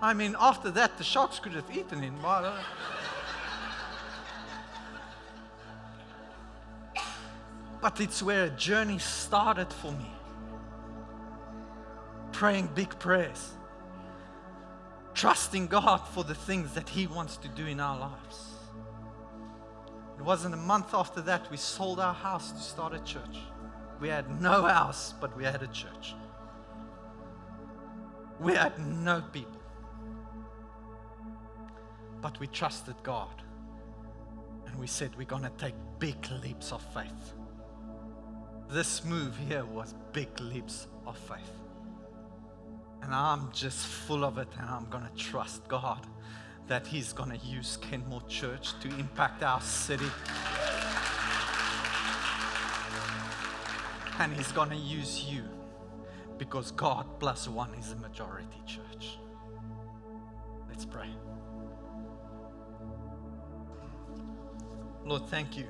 I 0.00 0.14
mean, 0.14 0.34
after 0.38 0.70
that, 0.72 0.96
the 0.98 1.04
sharks 1.04 1.38
could 1.38 1.52
have 1.52 1.64
eaten 1.74 2.02
him. 2.02 2.16
But 2.22 2.54
uh, 7.84 7.90
it's 7.98 8.22
where 8.22 8.44
a 8.44 8.50
journey 8.50 8.98
started 8.98 9.72
for 9.72 9.92
me. 9.92 10.10
Praying 12.32 12.70
big 12.74 12.98
prayers, 12.98 13.52
trusting 15.14 15.68
God 15.68 15.98
for 15.98 16.24
the 16.24 16.34
things 16.34 16.74
that 16.74 16.88
He 16.88 17.06
wants 17.06 17.36
to 17.38 17.48
do 17.48 17.66
in 17.66 17.80
our 17.80 17.98
lives. 17.98 18.54
It 20.18 20.22
wasn't 20.22 20.54
a 20.54 20.58
month 20.58 20.94
after 20.94 21.20
that 21.22 21.50
we 21.50 21.56
sold 21.56 22.00
our 22.00 22.14
house 22.14 22.52
to 22.52 22.60
start 22.60 22.94
a 22.94 23.00
church. 23.00 23.38
We 24.00 24.08
had 24.08 24.40
no 24.40 24.62
house, 24.64 25.14
but 25.20 25.36
we 25.36 25.44
had 25.44 25.62
a 25.62 25.66
church. 25.68 26.14
We 28.40 28.54
had 28.54 28.78
no 28.78 29.22
people. 29.32 29.60
But 32.20 32.38
we 32.40 32.46
trusted 32.46 32.96
God. 33.02 33.42
And 34.66 34.78
we 34.78 34.86
said 34.86 35.16
we're 35.16 35.24
going 35.24 35.42
to 35.42 35.52
take 35.58 35.74
big 35.98 36.16
leaps 36.42 36.72
of 36.72 36.82
faith. 36.92 37.34
This 38.68 39.04
move 39.04 39.36
here 39.48 39.64
was 39.64 39.94
big 40.12 40.28
leaps 40.40 40.86
of 41.06 41.16
faith. 41.16 41.52
And 43.04 43.14
I'm 43.14 43.52
just 43.52 43.86
full 43.86 44.24
of 44.24 44.38
it, 44.38 44.48
and 44.58 44.68
I'm 44.68 44.86
going 44.88 45.04
to 45.04 45.14
trust 45.14 45.68
God 45.68 46.06
that 46.66 46.86
He's 46.86 47.12
going 47.12 47.30
to 47.30 47.46
use 47.46 47.76
Kenmore 47.76 48.22
Church 48.28 48.72
to 48.80 48.88
impact 48.98 49.42
our 49.42 49.60
city. 49.60 50.06
And 54.18 54.32
He's 54.32 54.50
going 54.52 54.70
to 54.70 54.76
use 54.76 55.24
you 55.28 55.44
because 56.38 56.70
God 56.70 57.06
plus 57.20 57.46
one 57.46 57.74
is 57.74 57.92
a 57.92 57.96
majority 57.96 58.62
church. 58.66 59.18
Let's 60.68 60.86
pray. 60.86 61.10
Lord, 65.04 65.28
thank 65.28 65.58
you 65.58 65.66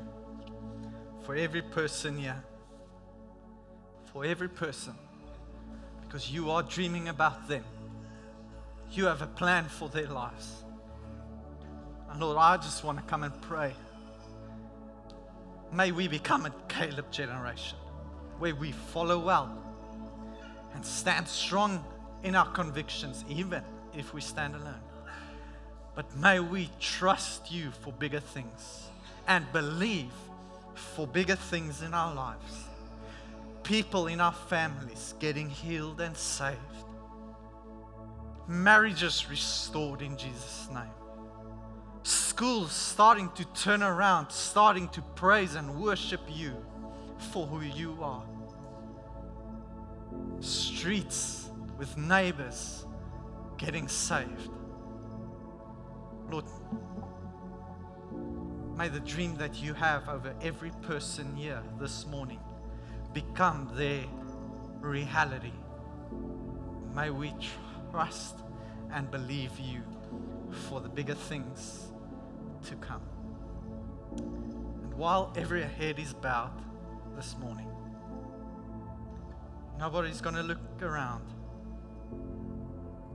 for 1.27 1.35
every 1.35 1.62
person 1.62 2.16
here 2.16 2.44
for 4.14 4.25
every 4.25 4.49
person 4.49 4.94
because 6.14 6.31
you 6.31 6.48
are 6.48 6.62
dreaming 6.62 7.09
about 7.09 7.48
them. 7.48 7.64
You 8.92 9.07
have 9.07 9.20
a 9.20 9.27
plan 9.27 9.64
for 9.64 9.88
their 9.88 10.07
lives. 10.07 10.62
And 12.09 12.20
Lord, 12.20 12.37
I 12.38 12.57
just 12.57 12.85
want 12.85 12.98
to 12.98 13.05
come 13.07 13.24
and 13.24 13.40
pray. 13.40 13.74
May 15.72 15.90
we 15.90 16.07
become 16.07 16.46
a 16.46 16.55
Caleb 16.68 17.11
generation 17.11 17.79
where 18.38 18.55
we 18.55 18.70
follow 18.70 19.18
well 19.18 19.59
and 20.72 20.87
stand 20.87 21.27
strong 21.27 21.85
in 22.22 22.37
our 22.37 22.48
convictions, 22.53 23.24
even 23.29 23.64
if 23.92 24.14
we 24.14 24.20
stand 24.20 24.55
alone. 24.55 24.85
But 25.96 26.16
may 26.16 26.38
we 26.38 26.70
trust 26.79 27.50
you 27.50 27.72
for 27.83 27.92
bigger 27.92 28.20
things 28.20 28.87
and 29.27 29.53
believe 29.53 30.12
for 30.77 31.09
bigger 31.09 31.35
things 31.35 31.83
in 31.83 31.92
our 31.92 32.14
lives 32.14 32.68
people 33.64 34.07
in 34.07 34.20
our 34.20 34.33
families 34.33 35.14
getting 35.18 35.48
healed 35.48 36.00
and 36.00 36.16
saved, 36.16 36.59
marriages 38.46 39.29
restored 39.29 40.03
in 40.03 40.16
Jesus' 40.16 40.68
name, 40.72 40.92
schools 42.03 42.70
starting 42.72 43.31
to 43.35 43.44
turn 43.55 43.83
around, 43.83 44.31
starting 44.31 44.88
to 44.90 45.00
praise 45.16 45.55
and 45.55 45.83
worship 45.83 46.20
you 46.29 46.55
for 47.33 47.46
who 47.46 47.62
you 47.62 47.96
are, 48.03 48.24
streets 50.40 51.50
with 51.79 51.96
neighbors 51.96 52.85
getting 53.57 53.88
saved. 53.88 54.50
Lord, 56.31 56.44
may 58.77 58.88
the 58.88 59.00
dream 59.00 59.37
that 59.37 59.62
you 59.62 59.72
have 59.72 60.09
over 60.09 60.35
every 60.42 60.70
person 60.83 61.35
here 61.35 61.62
this 61.79 62.07
morning 62.07 62.40
become 63.14 63.70
their 63.74 64.05
reality. 64.81 65.53
May 66.94 67.11
we 67.11 67.33
trust 67.90 68.40
and 68.92 69.11
believe 69.11 69.59
you 69.59 69.83
for 70.68 70.81
the 70.81 70.88
bigger 70.88 71.14
things 71.14 71.88
to 72.66 72.74
come. 72.77 73.03
And 74.16 74.94
while 74.94 75.33
every 75.37 75.62
head 75.62 75.98
is 75.98 76.12
bowed 76.12 76.61
this 77.16 77.37
morning, 77.38 77.68
nobody's 79.79 80.20
going 80.20 80.37
to 80.37 80.42
look 80.42 80.59
around. 80.83 81.24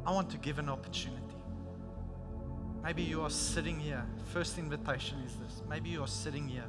I 0.05 0.12
want 0.12 0.29
to 0.31 0.38
give 0.38 0.59
an 0.59 0.69
opportunity. 0.69 1.19
Maybe 2.83 3.03
you 3.03 3.21
are 3.21 3.29
sitting 3.29 3.79
here. 3.79 4.05
First 4.33 4.57
invitation 4.57 5.19
is 5.25 5.35
this. 5.35 5.62
Maybe 5.69 5.89
you 5.89 6.01
are 6.01 6.07
sitting 6.07 6.47
here 6.47 6.63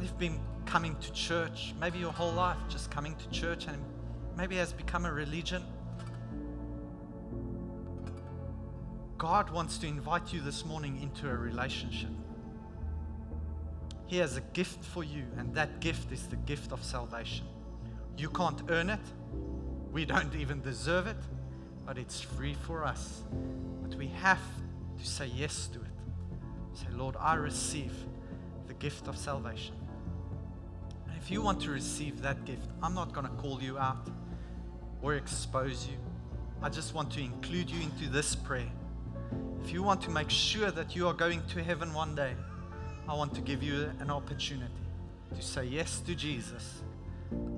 You've 0.00 0.18
been 0.18 0.40
coming 0.66 0.96
to 0.96 1.12
church, 1.12 1.74
maybe 1.80 1.98
your 1.98 2.12
whole 2.12 2.32
life, 2.32 2.56
just 2.68 2.90
coming 2.90 3.14
to 3.16 3.30
church, 3.30 3.66
and 3.66 3.78
maybe 4.36 4.56
has 4.56 4.72
become 4.72 5.04
a 5.04 5.12
religion. 5.12 5.62
God 9.18 9.50
wants 9.50 9.78
to 9.78 9.86
invite 9.86 10.32
you 10.32 10.40
this 10.40 10.64
morning 10.64 11.00
into 11.00 11.28
a 11.28 11.34
relationship. 11.34 12.10
He 14.06 14.18
has 14.18 14.36
a 14.36 14.40
gift 14.40 14.84
for 14.84 15.04
you, 15.04 15.24
and 15.38 15.54
that 15.54 15.80
gift 15.80 16.12
is 16.12 16.26
the 16.26 16.36
gift 16.36 16.72
of 16.72 16.82
salvation. 16.82 17.46
You 18.18 18.28
can't 18.28 18.60
earn 18.68 18.90
it, 18.90 19.00
we 19.92 20.04
don't 20.04 20.34
even 20.34 20.60
deserve 20.60 21.06
it, 21.06 21.16
but 21.86 21.98
it's 21.98 22.20
free 22.20 22.54
for 22.66 22.84
us. 22.84 23.22
But 23.82 23.94
we 23.94 24.08
have 24.08 24.42
to 24.98 25.06
say 25.06 25.26
yes 25.26 25.68
to 25.68 25.78
it. 25.80 25.86
Say, 26.74 26.86
Lord, 26.92 27.16
I 27.18 27.34
receive 27.34 27.94
the 28.66 28.74
gift 28.74 29.06
of 29.06 29.16
salvation 29.16 29.74
if 31.24 31.30
you 31.30 31.40
want 31.40 31.58
to 31.58 31.70
receive 31.70 32.20
that 32.20 32.44
gift, 32.44 32.68
I'm 32.82 32.92
not 32.92 33.14
going 33.14 33.26
to 33.26 33.32
call 33.36 33.58
you 33.62 33.78
out 33.78 34.10
or 35.00 35.14
expose 35.14 35.88
you. 35.88 35.96
I 36.62 36.68
just 36.68 36.92
want 36.92 37.10
to 37.12 37.20
include 37.22 37.70
you 37.70 37.80
into 37.80 38.10
this 38.10 38.34
prayer. 38.34 38.70
If 39.64 39.72
you 39.72 39.82
want 39.82 40.02
to 40.02 40.10
make 40.10 40.28
sure 40.28 40.70
that 40.70 40.94
you 40.94 41.08
are 41.08 41.14
going 41.14 41.40
to 41.48 41.62
heaven 41.62 41.94
one 41.94 42.14
day, 42.14 42.34
I 43.08 43.14
want 43.14 43.34
to 43.36 43.40
give 43.40 43.62
you 43.62 43.90
an 44.00 44.10
opportunity 44.10 44.70
to 45.34 45.40
say 45.40 45.64
yes 45.64 46.00
to 46.00 46.14
Jesus 46.14 46.82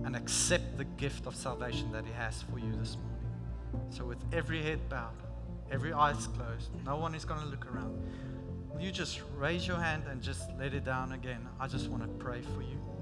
and 0.05 0.15
accept 0.15 0.79
the 0.79 0.85
gift 0.85 1.27
of 1.27 1.35
salvation 1.35 1.91
that 1.91 2.07
He 2.07 2.13
has 2.13 2.43
for 2.43 2.61
you 2.61 2.71
this 2.79 2.97
morning. 2.97 3.91
So, 3.91 4.05
with 4.05 4.23
every 4.33 4.63
head 4.63 4.89
bowed, 4.89 5.11
every 5.73 5.93
eyes 5.93 6.29
closed, 6.29 6.71
no 6.85 6.99
one 6.99 7.17
is 7.17 7.25
going 7.25 7.41
to 7.41 7.49
look 7.49 7.67
around. 7.75 8.01
You 8.79 8.93
just 8.93 9.23
raise 9.37 9.67
your 9.67 9.79
hand 9.79 10.05
and 10.09 10.23
just 10.23 10.51
let 10.57 10.73
it 10.73 10.85
down 10.85 11.11
again? 11.11 11.49
I 11.59 11.67
just 11.67 11.89
want 11.89 12.05
to 12.05 12.09
pray 12.25 12.43
for 12.55 12.63
you. 12.63 12.96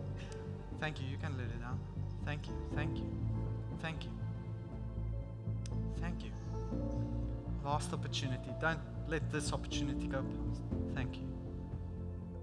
Thank 0.85 1.01
you. 1.01 1.07
You 1.09 1.17
can 1.17 1.35
let 1.39 1.47
it 1.47 1.61
down. 1.63 1.81
Thank 2.27 2.47
you. 2.47 2.53
Thank 2.75 2.99
you. 2.99 3.11
Thank 3.81 4.05
you. 4.05 4.11
Thank 5.99 6.23
you. 6.23 6.31
Last 7.65 7.95
opportunity. 7.95 8.51
Don't 8.61 8.81
let 9.09 9.33
this 9.33 9.55
opportunity 9.55 10.07
go 10.09 10.19
past. 10.23 10.61
Thank 10.95 11.17
you. 11.17 11.23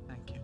Thank 0.08 0.32
you. 0.32 0.40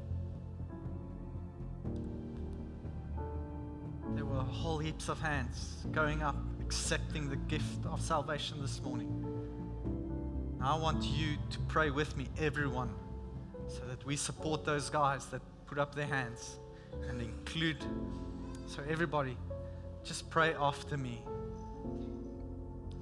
There 4.14 4.26
were 4.26 4.44
whole 4.44 4.78
heaps 4.78 5.10
of 5.10 5.20
hands 5.20 5.84
going 5.92 6.22
up, 6.22 6.36
accepting 6.62 7.30
the 7.30 7.36
gift 7.36 7.84
of 7.88 8.00
salvation 8.00 8.62
this 8.62 8.80
morning. 8.84 9.10
I 10.62 10.78
want 10.78 11.04
you 11.04 11.38
to 11.50 11.60
pray 11.62 11.90
with 11.90 12.16
me, 12.16 12.28
everyone, 12.38 12.92
so 13.68 13.82
that 13.88 14.06
we 14.06 14.18
support 14.18 14.66
those 14.66 14.92
guys 14.92 15.26
that 15.30 15.42
put 15.66 15.80
up 15.80 15.96
their 15.96 16.06
hands 16.06 16.60
and 17.10 17.22
include. 17.22 17.78
So, 18.68 18.82
everybody, 18.90 19.38
just 20.04 20.30
pray 20.30 20.54
after 20.54 20.98
me. 20.98 21.22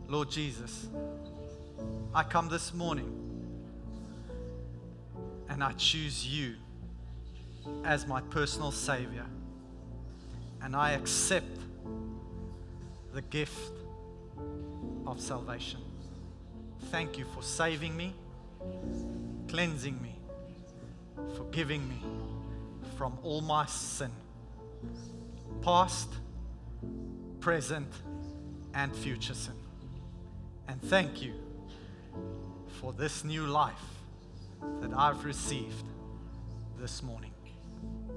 Lord 0.08 0.30
Jesus, 0.30 0.88
I 2.14 2.24
come 2.24 2.48
this 2.48 2.74
morning 2.74 3.12
and 5.50 5.64
I 5.64 5.72
choose 5.74 6.26
you 6.26 6.56
as 7.84 8.08
my 8.08 8.22
personal 8.22 8.72
Savior. 8.72 9.26
And 10.62 10.76
I 10.76 10.92
accept 10.92 11.60
the 13.14 13.22
gift 13.22 13.72
of 15.06 15.20
salvation. 15.22 15.80
Thank 16.92 17.18
you 17.18 17.26
for 17.36 17.42
saving 17.44 17.96
me, 17.96 18.14
cleansing 19.48 20.02
me, 20.02 20.16
forgiving 21.36 21.88
me 21.88 22.02
from 22.96 23.18
all 23.24 23.42
my 23.42 23.66
sin, 23.66 24.12
past, 25.62 26.10
present, 27.40 27.92
and 28.74 28.96
future 28.96 29.34
sin. 29.34 29.56
And 30.68 30.82
thank 30.82 31.22
you 31.22 31.34
for 32.80 32.94
this 32.94 33.24
new 33.24 33.46
life 33.46 33.74
that 34.82 34.94
I've 34.94 35.26
received 35.26 35.84
this 36.80 37.04
morning. 37.04 37.32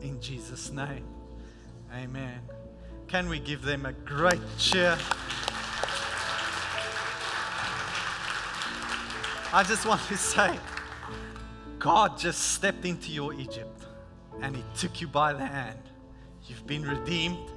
In 0.00 0.20
Jesus' 0.20 0.70
name, 0.70 1.04
amen. 1.94 2.40
Can 3.08 3.28
we 3.28 3.40
give 3.40 3.62
them 3.62 3.86
a 3.86 3.92
great 3.92 4.40
cheer? 4.58 4.96
I 9.52 9.64
just 9.66 9.86
want 9.86 10.00
to 10.02 10.16
say, 10.18 10.58
God 11.78 12.18
just 12.18 12.52
stepped 12.52 12.84
into 12.84 13.10
your 13.10 13.32
Egypt 13.34 13.77
and 14.42 14.56
He 14.56 14.64
took 14.76 15.00
you 15.00 15.08
by 15.08 15.32
the 15.32 15.44
hand. 15.44 15.78
You've 16.46 16.66
been 16.66 16.82
redeemed, 16.82 17.50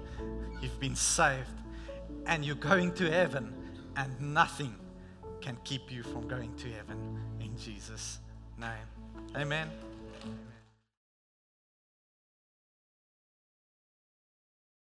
you've 0.61 0.79
been 0.79 0.95
saved, 0.95 1.47
and 2.25 2.43
you're 2.45 2.55
going 2.55 2.93
to 2.93 3.09
heaven, 3.09 3.53
and 3.95 4.33
nothing 4.33 4.75
can 5.41 5.57
keep 5.63 5.91
you 5.91 6.03
from 6.03 6.27
going 6.27 6.53
to 6.57 6.69
heaven 6.69 7.19
in 7.39 7.57
Jesus' 7.57 8.19
name. 8.57 8.69
Amen. 9.35 9.69